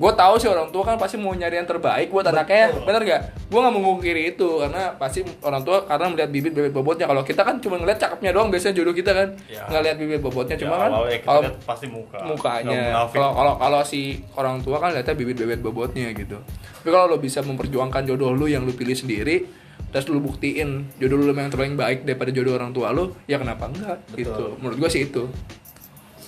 [0.00, 3.22] gue tahu sih orang tua kan pasti mau nyari yang terbaik buat anaknya bener gak?
[3.44, 7.04] gue nggak mengungkiri itu karena pasti orang tua karena melihat bibit bibit bobotnya.
[7.04, 9.28] Kalau kita kan cuma ngeliat cakepnya doang biasanya jodoh kita kan.
[9.44, 9.66] Ya.
[9.66, 10.90] nggak lihat bibit bobotnya cuma Ya, kan
[11.20, 12.16] kalau lihat pasti muka.
[12.22, 13.04] mukanya.
[13.06, 14.00] Kalau kalau kalau si
[14.32, 16.40] orang tua kan lihatnya bibit bibit bobotnya gitu.
[16.78, 19.44] Tapi kalau lo bisa memperjuangkan jodoh lu yang lu pilih sendiri
[19.90, 23.66] terus lu buktiin jodoh lu yang terpaling baik daripada jodoh orang tua lu ya kenapa
[23.66, 24.56] enggak gitu.
[24.56, 25.28] Menurut gua sih itu.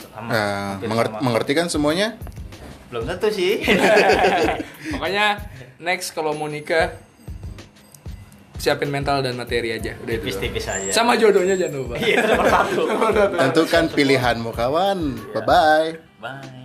[0.05, 0.45] Sama, Nah,
[0.77, 1.25] hampir menger- sama.
[1.25, 2.19] mengerti kan semuanya?
[2.93, 3.65] Belum tentu sih.
[5.01, 5.41] Makanya
[5.81, 6.93] next kalau mau nikah
[8.61, 9.97] siapin mental dan materi aja.
[10.05, 10.93] Udah itu tipis-tipis aja.
[10.93, 12.83] Sama jodohnya jangan lupa iya nomor satu.
[13.41, 14.99] Tentukan pilihanmu kawan.
[15.33, 15.89] Bye bye.
[16.21, 16.62] bye